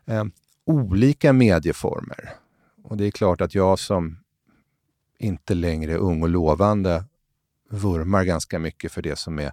eh, 0.06 0.24
olika 0.65 1.34
medieformer. 1.34 2.30
Och 2.84 2.98
det 2.98 3.06
är 3.06 3.12
klart 3.12 3.42
att 3.42 3.56
jag 3.56 3.80
som 3.80 4.18
inte 5.20 5.54
längre 5.54 5.94
är 5.94 5.98
ung 5.98 6.24
och 6.24 6.30
lovande 6.30 7.04
vurmar 7.70 8.24
ganska 8.24 8.60
mycket 8.60 8.92
för 8.92 9.02
det 9.02 9.20
som 9.20 9.39
är 9.39 9.52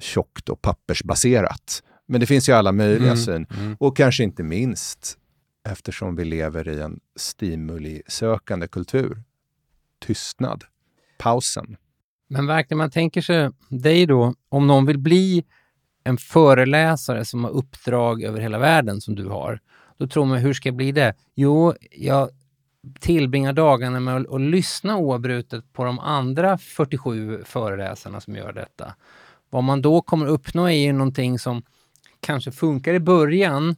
tjockt 0.00 0.48
och 0.48 0.62
pappersbaserat. 0.62 1.82
Men 2.06 2.20
det 2.20 2.26
finns 2.26 2.48
ju 2.48 2.52
alla 2.52 2.72
möjliga 2.72 3.16
syn. 3.16 3.46
Och 3.78 3.96
kanske 3.96 4.24
inte 4.24 4.42
minst 4.42 5.18
eftersom 5.68 6.16
vi 6.16 6.24
lever 6.24 6.68
i 6.68 6.80
en 6.80 7.00
stimulisökande 7.16 8.68
kultur. 8.68 9.22
Tystnad. 9.98 10.64
Pausen. 11.18 11.76
Men 12.32 12.46
verkligen, 12.46 12.78
man 12.78 12.90
tänker 12.90 13.20
sig 13.20 13.50
dig 13.68 14.06
då, 14.06 14.34
om 14.48 14.66
någon 14.66 14.86
vill 14.86 14.98
bli 14.98 15.44
en 16.04 16.16
föreläsare 16.16 17.24
som 17.24 17.44
har 17.44 17.50
uppdrag 17.50 18.22
över 18.22 18.40
hela 18.40 18.58
världen 18.58 19.00
som 19.00 19.14
du 19.14 19.28
har, 19.28 19.60
då 19.98 20.06
tror 20.06 20.24
man, 20.24 20.38
hur 20.38 20.52
ska 20.52 20.68
jag 20.68 20.76
bli 20.76 20.92
det? 20.92 21.14
Jo, 21.34 21.74
jag 21.90 22.30
tillbringar 23.00 23.52
dagarna 23.52 24.00
med 24.00 24.16
att, 24.16 24.32
att 24.32 24.40
lyssna 24.40 24.96
oavbrutet 24.96 25.72
på 25.72 25.84
de 25.84 25.98
andra 25.98 26.58
47 26.58 27.44
föreläsarna 27.44 28.20
som 28.20 28.36
gör 28.36 28.52
detta. 28.52 28.94
Vad 29.50 29.64
man 29.64 29.82
då 29.82 30.02
kommer 30.02 30.26
uppnå 30.26 30.64
är 30.64 30.86
ju 30.86 30.92
någonting 30.92 31.38
som 31.38 31.62
kanske 32.20 32.52
funkar 32.52 32.94
i 32.94 33.00
början, 33.00 33.76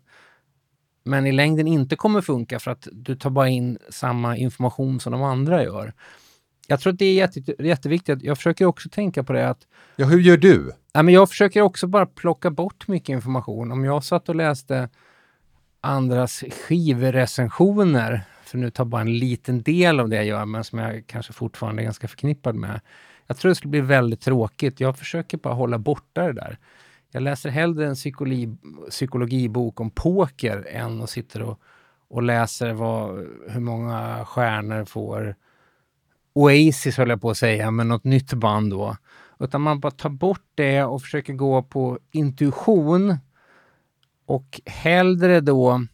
men 1.05 1.27
i 1.27 1.33
längden 1.33 1.69
inte 1.69 1.97
kommer 1.97 2.21
funka 2.21 2.59
för 2.59 2.71
att 2.71 2.89
du 2.93 3.17
tar 3.17 3.31
bara 3.31 3.49
in 3.49 3.79
samma 3.91 4.37
information 4.37 5.01
som 5.01 5.13
de 5.13 5.23
andra 5.23 5.63
gör. 5.63 5.93
Jag 6.67 6.81
tror 6.81 6.93
att 6.93 6.99
det 6.99 7.05
är 7.05 7.15
jätte, 7.15 7.65
jätteviktigt. 7.65 8.23
Jag 8.23 8.37
försöker 8.37 8.65
också 8.65 8.89
tänka 8.89 9.23
på 9.23 9.33
det 9.33 9.49
att 9.49 9.67
Ja, 9.97 10.07
hur 10.07 10.21
gör 10.21 10.37
du? 10.37 10.73
Nej, 10.95 11.05
men 11.05 11.15
jag 11.15 11.29
försöker 11.29 11.61
också 11.61 11.87
bara 11.87 12.07
plocka 12.07 12.51
bort 12.51 12.89
mycket 12.89 13.09
information. 13.09 13.73
Om 13.73 13.85
jag 13.85 14.05
satt 14.05 14.29
och 14.29 14.37
läste 14.37 14.89
andras 15.81 16.45
skivrecensioner, 16.51 18.23
för 18.45 18.59
nu 18.59 18.71
tar 18.71 18.85
bara 18.85 19.01
en 19.01 19.19
liten 19.19 19.63
del 19.63 20.01
av 20.01 20.09
det 20.09 20.17
jag 20.17 20.25
gör, 20.25 20.45
men 20.45 20.65
som 20.65 20.79
jag 20.79 21.07
kanske 21.07 21.33
fortfarande 21.33 21.83
är 21.83 21.85
ganska 21.85 22.09
förknippad 22.09 22.55
med. 22.55 22.81
Jag 23.27 23.37
tror 23.37 23.49
det 23.49 23.55
skulle 23.55 23.71
bli 23.71 23.81
väldigt 23.81 24.21
tråkigt. 24.21 24.81
Jag 24.81 24.99
försöker 24.99 25.39
bara 25.39 25.55
hålla 25.55 25.79
borta 25.79 26.23
det 26.23 26.33
där. 26.33 26.59
Jag 27.11 27.23
läser 27.23 27.51
hellre 27.51 27.87
en 27.87 27.95
psykologi, 27.95 28.57
psykologibok 28.91 29.81
om 29.81 29.91
poker 29.91 30.67
än 30.71 31.03
att 31.03 31.11
sitta 31.11 31.45
och, 31.45 31.61
och 32.09 32.23
läser 32.23 32.73
vad, 32.73 33.27
hur 33.49 33.61
många 33.61 34.25
stjärnor 34.25 34.85
får 34.85 35.37
Oasis 36.35 36.97
höll 36.97 37.09
jag 37.09 37.21
på 37.21 37.31
att 37.31 37.39
säga, 37.39 37.71
men 37.71 37.89
något 37.89 38.05
nytt 38.05 38.33
band 38.33 38.71
då. 38.71 38.97
Utan 39.41 39.61
man 39.61 39.81
bara 39.81 39.91
tar 39.91 40.11
bort 40.11 40.47
det 40.55 40.85
och 40.85 41.03
försöker 41.03 41.33
gå 41.33 41.63
på 41.63 41.99
intuition 42.11 43.19
och 44.27 44.61
hellre 44.67 45.41
då 45.41 45.87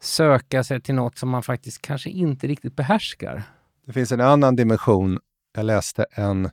söka 0.00 0.64
sig 0.64 0.80
till 0.80 0.94
något 0.94 1.18
som 1.18 1.28
man 1.28 1.42
faktiskt 1.42 1.82
kanske 1.82 2.10
inte 2.10 2.46
riktigt 2.46 2.76
behärskar. 2.76 3.42
Det 3.86 3.92
finns 3.92 4.12
en 4.12 4.20
annan 4.20 4.56
dimension 4.56 5.18
Jag 5.54 5.64
läste 5.64 6.06
en 6.10 6.50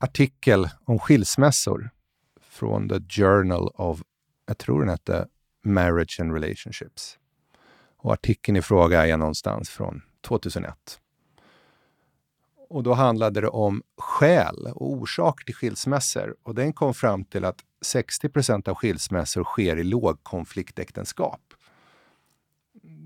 artikel 0.00 0.68
om 0.84 0.98
skilsmässor 0.98 1.90
från 2.40 2.88
The 2.88 3.00
Journal 3.08 3.68
of, 3.74 4.02
jag 4.46 4.58
tror 4.58 4.80
den 4.80 4.88
hette 4.88 5.26
Marriage 5.64 6.20
and 6.20 6.32
Relationships. 6.32 7.18
Och 7.96 8.12
artikeln 8.12 8.56
i 8.56 8.62
fråga 8.62 9.06
är 9.06 9.16
någonstans 9.16 9.70
från 9.70 10.02
2001. 10.20 11.00
Och 12.68 12.82
då 12.82 12.92
handlade 12.92 13.40
det 13.40 13.48
om 13.48 13.82
skäl 13.98 14.68
och 14.74 14.92
orsak 14.92 15.44
till 15.44 15.54
skilsmässor. 15.54 16.36
Och 16.42 16.54
den 16.54 16.72
kom 16.72 16.94
fram 16.94 17.24
till 17.24 17.44
att 17.44 17.58
60% 17.84 18.68
av 18.68 18.74
skilsmässor 18.74 19.44
sker 19.44 19.76
i 19.76 19.84
lågkonfliktäktenskap. 19.84 21.40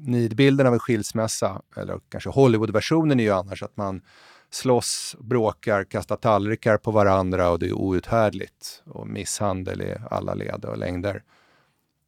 Nidbilden 0.07 0.67
av 0.67 0.73
en 0.73 0.81
skilsmässa, 0.81 1.63
eller 1.77 2.01
kanske 2.09 2.31
Hollywoodversionen 2.31 3.21
är 3.21 3.25
ju 3.25 3.31
annars 3.31 3.63
att 3.63 3.77
man 3.77 4.03
slåss, 4.51 5.17
bråkar, 5.19 5.85
kastar 5.85 6.17
tallrikar 6.17 6.77
på 6.77 6.91
varandra 6.91 7.51
och 7.51 7.59
det 7.59 7.67
är 7.67 7.73
outhärdligt. 7.73 8.83
Och 8.87 9.09
misshandel 9.09 9.83
i 9.83 9.95
alla 10.11 10.35
led 10.35 10.65
och 10.65 10.79
längder. 10.79 11.23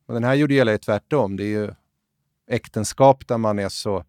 Och 0.07 0.14
den 0.14 0.24
här 0.24 0.34
gjorde 0.34 0.55
gällande 0.55 0.78
tvärtom. 0.78 1.36
Det 1.36 1.44
är 1.44 1.61
ju 1.61 1.70
äktenskap 2.48 3.28
där 3.28 3.38
man 3.38 3.59
är 3.59 3.68
så 3.68 4.05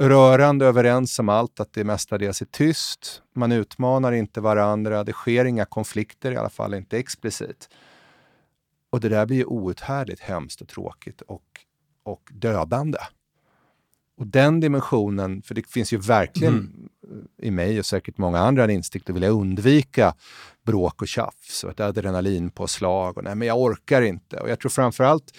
rörande 0.00 0.66
överens 0.66 1.18
om 1.18 1.28
allt, 1.28 1.60
att 1.60 1.72
det 1.72 1.84
mestadels 1.84 2.42
är 2.42 2.46
tyst. 2.46 3.22
Man 3.34 3.52
utmanar 3.52 4.12
inte 4.12 4.40
varandra, 4.40 5.04
det 5.04 5.12
sker 5.12 5.44
inga 5.44 5.64
konflikter, 5.64 6.32
i 6.32 6.36
alla 6.36 6.50
fall 6.50 6.74
inte 6.74 6.98
explicit. 6.98 7.68
Och 8.90 9.00
det 9.00 9.08
där 9.08 9.26
blir 9.26 9.36
ju 9.36 9.44
outhärdligt 9.44 10.20
hemskt 10.20 10.60
och 10.60 10.68
tråkigt 10.68 11.20
och, 11.20 11.44
och 12.02 12.30
dödande. 12.32 12.98
Och 14.16 14.26
den 14.26 14.60
dimensionen, 14.60 15.42
för 15.42 15.54
det 15.54 15.66
finns 15.66 15.92
ju 15.92 15.98
verkligen 15.98 16.54
Mm. 16.54 17.28
i 17.42 17.50
mig 17.50 17.78
och 17.78 17.86
säkert 17.86 18.18
många 18.18 18.38
andra 18.38 18.64
en 18.64 18.70
instinkt 18.70 19.10
att 19.10 19.16
vilja 19.16 19.28
undvika 19.28 20.14
bråk 20.62 21.02
och 21.02 21.08
tjafs 21.08 21.64
och 21.64 21.70
ett 21.70 21.80
adrenalinpåslag 21.80 23.18
och 23.18 23.24
nej 23.24 23.34
men 23.34 23.48
jag 23.48 23.60
orkar 23.60 24.02
inte. 24.02 24.40
Och 24.40 24.50
jag 24.50 24.60
tror 24.60 24.70
framförallt, 24.70 25.36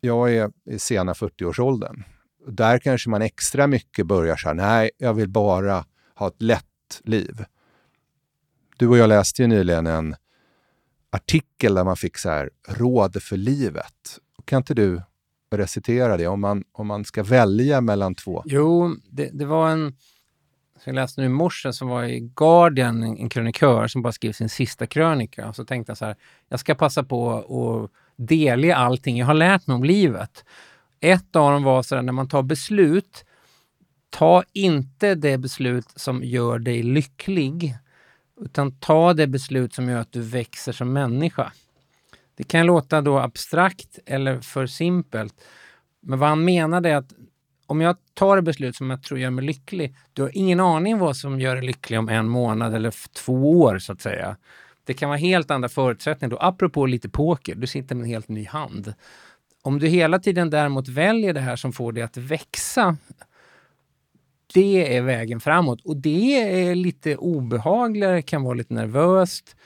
jag 0.00 0.34
är 0.34 0.50
i 0.70 0.78
sena 0.78 1.12
40-årsåldern. 1.12 2.04
Där 2.46 2.78
kanske 2.78 3.10
man 3.10 3.22
extra 3.22 3.66
mycket 3.66 4.06
börjar 4.06 4.36
så 4.36 4.48
här, 4.48 4.54
nej 4.54 4.90
jag 4.98 5.14
vill 5.14 5.28
bara 5.28 5.84
ha 6.14 6.28
ett 6.28 6.42
lätt 6.42 7.00
liv. 7.04 7.44
Du 8.76 8.88
och 8.88 8.98
jag 8.98 9.08
läste 9.08 9.42
ju 9.42 9.48
nyligen 9.48 9.86
en 9.86 10.16
artikel 11.10 11.74
där 11.74 11.84
man 11.84 11.96
fick 11.96 12.18
så 12.18 12.30
här, 12.30 12.50
råd 12.68 13.22
för 13.22 13.36
livet. 13.36 14.18
Kan 14.44 14.56
inte 14.56 14.74
du 14.74 15.02
recitera 15.50 16.16
det 16.16 16.26
om 16.26 16.40
man, 16.40 16.64
om 16.72 16.86
man 16.86 17.04
ska 17.04 17.22
välja 17.22 17.80
mellan 17.80 18.14
två? 18.14 18.42
Jo, 18.46 18.96
det, 19.10 19.30
det 19.32 19.44
var 19.44 19.70
en... 19.70 19.96
som 20.74 20.82
Jag 20.84 20.94
läste 20.94 21.20
nu 21.20 21.26
i 21.26 21.30
morse 21.30 21.72
som 21.72 21.88
var 21.88 22.04
i 22.04 22.20
Guardian, 22.20 23.02
en, 23.02 23.16
en 23.18 23.28
krönikör 23.28 23.86
som 23.86 24.02
bara 24.02 24.12
skrev 24.12 24.32
sin 24.32 24.48
sista 24.48 24.86
krönika. 24.86 25.48
Och 25.48 25.56
så 25.56 25.64
tänkte 25.64 25.90
jag 25.90 25.98
så 25.98 26.04
här, 26.04 26.16
jag 26.48 26.60
ska 26.60 26.74
passa 26.74 27.02
på 27.02 27.32
att 27.32 27.90
delge 28.16 28.76
allting 28.76 29.18
jag 29.18 29.26
har 29.26 29.34
lärt 29.34 29.66
mig 29.66 29.74
om 29.74 29.84
livet. 29.84 30.44
Ett 31.00 31.36
av 31.36 31.52
dem 31.52 31.62
var 31.62 31.82
så 31.82 31.94
här, 31.94 32.02
när 32.02 32.12
man 32.12 32.28
tar 32.28 32.42
beslut, 32.42 33.24
ta 34.10 34.44
inte 34.52 35.14
det 35.14 35.38
beslut 35.38 35.86
som 35.96 36.24
gör 36.24 36.58
dig 36.58 36.82
lycklig, 36.82 37.74
utan 38.40 38.78
ta 38.78 39.14
det 39.14 39.26
beslut 39.26 39.74
som 39.74 39.88
gör 39.88 40.00
att 40.00 40.12
du 40.12 40.20
växer 40.20 40.72
som 40.72 40.92
människa. 40.92 41.52
Det 42.34 42.44
kan 42.44 42.66
låta 42.66 43.00
då 43.00 43.18
abstrakt 43.18 43.98
eller 44.06 44.40
för 44.40 44.66
simpelt, 44.66 45.34
men 46.00 46.18
vad 46.18 46.28
han 46.28 46.44
menade 46.44 46.90
är 46.90 46.96
att 46.96 47.12
om 47.66 47.80
jag 47.80 47.96
tar 48.14 48.38
ett 48.38 48.44
beslut 48.44 48.76
som 48.76 48.90
jag 48.90 49.02
tror 49.02 49.20
gör 49.20 49.30
mig 49.30 49.44
lycklig, 49.44 49.96
du 50.12 50.22
har 50.22 50.30
ingen 50.34 50.60
aning 50.60 50.98
vad 50.98 51.16
som 51.16 51.40
gör 51.40 51.56
dig 51.56 51.64
lycklig 51.64 51.98
om 51.98 52.08
en 52.08 52.28
månad 52.28 52.74
eller 52.74 52.94
två 53.12 53.60
år 53.60 53.78
så 53.78 53.92
att 53.92 54.00
säga. 54.00 54.36
Det 54.84 54.94
kan 54.94 55.08
vara 55.08 55.18
helt 55.18 55.50
andra 55.50 55.68
förutsättningar 55.68 56.30
då. 56.30 56.38
Apropå 56.40 56.86
lite 56.86 57.08
poker, 57.08 57.54
du 57.54 57.66
sitter 57.66 57.94
med 57.94 58.04
en 58.04 58.10
helt 58.10 58.28
ny 58.28 58.46
hand. 58.46 58.94
Om 59.66 59.78
du 59.78 59.86
hela 59.86 60.18
tiden 60.18 60.50
däremot 60.50 60.88
väljer 60.88 61.32
det 61.32 61.40
här 61.40 61.56
som 61.56 61.72
får 61.72 61.92
dig 61.92 62.02
att 62.02 62.16
växa, 62.16 62.96
det 64.54 64.96
är 64.96 65.02
vägen 65.02 65.40
framåt. 65.40 65.80
Och 65.84 65.96
det 65.96 66.34
är 66.68 66.74
lite 66.74 67.16
obehagligare, 67.16 68.22
kan 68.22 68.42
vara 68.42 68.54
lite 68.54 68.74
nervöst. 68.74 69.56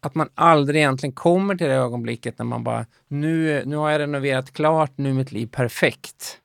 Att 0.00 0.14
man 0.14 0.28
aldrig 0.34 0.80
egentligen 0.80 1.12
kommer 1.12 1.56
till 1.56 1.66
det 1.66 1.74
ögonblicket 1.74 2.38
när 2.38 2.46
man 2.46 2.64
bara, 2.64 2.86
nu, 3.08 3.62
nu 3.66 3.76
har 3.76 3.90
jag 3.90 3.98
renoverat 3.98 4.52
klart, 4.52 4.92
nu 4.96 5.10
är 5.10 5.14
mitt 5.14 5.32
liv 5.32 5.46
perfekt. 5.46 6.40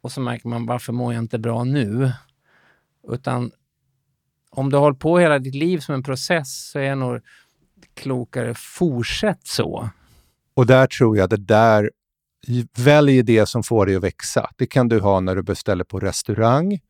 Och 0.00 0.12
så 0.12 0.20
märker 0.20 0.48
man, 0.48 0.66
varför 0.66 0.92
mår 0.92 1.12
jag 1.12 1.22
inte 1.22 1.38
bra 1.38 1.64
nu? 1.64 2.12
Utan 3.08 3.50
om 4.50 4.70
du 4.70 4.76
har 4.76 4.82
hållit 4.82 5.00
på 5.00 5.18
hela 5.18 5.38
ditt 5.38 5.54
liv 5.54 5.78
som 5.78 5.94
en 5.94 6.02
process 6.02 6.70
så 6.70 6.78
är 6.78 6.84
jag 6.84 6.98
nog 6.98 7.20
klokare, 7.94 8.54
fortsätt 8.54 9.46
så. 9.46 9.90
Och 10.54 10.66
där 10.66 10.86
tror 10.86 11.16
jag 11.16 11.30
det 11.30 11.36
där, 11.36 11.90
välj 12.76 13.22
det 13.22 13.46
som 13.46 13.62
får 13.62 13.86
dig 13.86 13.96
att 13.96 14.02
växa. 14.02 14.50
Det 14.56 14.66
kan 14.66 14.88
du 14.88 15.00
ha 15.00 15.20
när 15.20 15.36
du 15.36 15.42
beställer 15.42 15.84
på 15.84 16.00
restaurang, 16.00 16.80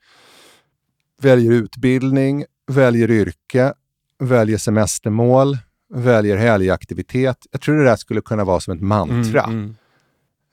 väljer 1.23 1.53
utbildning, 1.53 2.45
väljer 2.67 3.11
yrke, 3.11 3.73
väljer 4.19 4.59
semestermål, 4.59 5.59
väljer 5.95 6.37
helgaktivitet. 6.37 7.47
Jag 7.51 7.61
tror 7.61 7.77
det 7.77 7.85
där 7.85 7.97
skulle 7.97 8.21
kunna 8.21 8.45
vara 8.45 8.61
som 8.61 8.75
ett 8.75 8.83
mantra. 8.83 9.43
Mm, 9.43 9.75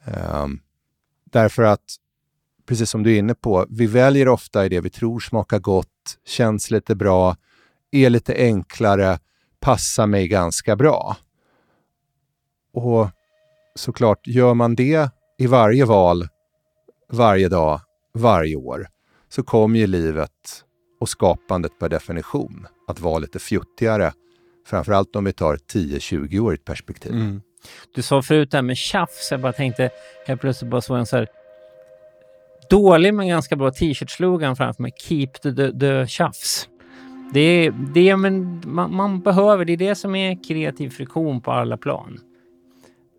Ehm, 0.06 0.60
därför 1.32 1.64
att, 1.64 1.96
precis 2.68 2.90
som 2.90 3.04
du 3.04 3.16
är 3.16 3.20
inne 3.20 3.36
på, 3.36 3.66
vi 3.70 3.88
väljer 3.88 4.28
ofta 4.28 4.66
i 4.66 4.70
det 4.70 4.82
vi 4.82 4.90
tror 4.90 5.20
smakar 5.20 5.60
gott, 5.60 6.18
känns 6.26 6.72
lite 6.72 6.96
bra, 6.96 7.38
är 7.92 8.10
lite 8.10 8.34
enklare, 8.36 9.20
passar 9.60 10.08
mig 10.08 10.28
ganska 10.28 10.76
bra. 10.76 11.18
Och 12.74 13.08
såklart, 13.76 14.28
gör 14.28 14.54
man 14.54 14.76
det 14.76 15.12
i 15.38 15.48
varje 15.48 15.86
val, 15.86 16.28
varje 17.12 17.50
dag, 17.50 17.82
varje 18.14 18.56
år, 18.56 18.88
så 19.30 19.44
kommer 19.44 19.80
ju 19.80 19.88
livet 19.88 20.64
och 21.00 21.10
skapandet 21.10 21.80
per 21.80 21.90
definition 21.90 22.68
att 22.88 23.00
vara 23.00 23.20
lite 23.20 23.40
fjuttigare. 23.40 24.14
Framförallt 24.68 25.16
om 25.16 25.26
vi 25.26 25.34
tar 25.34 25.56
10-20-årigt 25.56 26.66
perspektiv. 26.66 27.12
Mm. 27.12 27.42
Du 27.96 28.02
sa 28.02 28.22
förut 28.22 28.52
det 28.52 28.58
här 28.58 28.62
med 28.62 28.78
tjafs, 28.78 29.32
jag 29.32 29.42
bara 29.42 29.54
tänkte 29.54 29.90
helt 30.26 30.42
plötsligt 30.42 30.72
bara 30.72 30.82
så 30.82 30.96
en 30.96 31.06
så 31.06 31.18
här 31.18 31.28
dålig 32.70 33.14
men 33.14 33.28
ganska 33.28 33.56
bra 33.56 33.72
t-shirt-slogan 33.72 34.56
framför 34.56 34.82
mig. 34.82 34.92
Keep 34.98 35.28
the, 35.44 35.54
the, 35.54 35.80
the 35.80 36.08
tjafs. 36.08 36.70
Det 37.34 37.40
är 37.40 37.72
det 37.94 38.18
men 38.18 38.62
man, 38.66 38.96
man 38.96 39.22
behöver, 39.22 39.66
det 39.66 39.74
är 39.74 39.78
det 39.78 39.96
som 39.96 40.16
är 40.16 40.44
kreativ 40.44 40.90
friktion 40.90 41.42
på 41.42 41.52
alla 41.52 41.78
plan. 41.78 42.20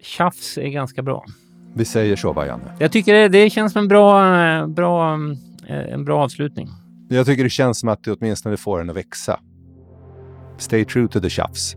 Tjafs 0.02 0.58
är 0.58 0.68
ganska 0.68 1.02
bra. 1.02 1.24
Vi 1.74 1.84
säger 1.84 2.16
så, 2.16 2.32
va, 2.32 2.46
Janne? 2.46 2.76
Jag 2.78 2.92
tycker 2.92 3.14
det, 3.14 3.28
det 3.28 3.50
känns 3.50 3.72
som 3.72 3.82
en 3.82 3.88
bra, 3.88 4.36
eh, 4.42 4.66
bra, 4.66 5.14
eh, 5.68 5.92
en 5.92 6.04
bra 6.04 6.22
avslutning. 6.22 6.68
Jag 7.08 7.26
tycker 7.26 7.44
det 7.44 7.50
känns 7.50 7.78
som 7.78 7.88
att 7.88 8.04
du 8.04 8.12
åtminstone 8.12 8.56
får 8.56 8.78
den 8.78 8.90
att 8.90 8.96
växa. 8.96 9.40
Stay 10.58 10.84
true 10.84 11.08
to 11.08 11.20
the 11.20 11.30
tjafs. 11.30 11.76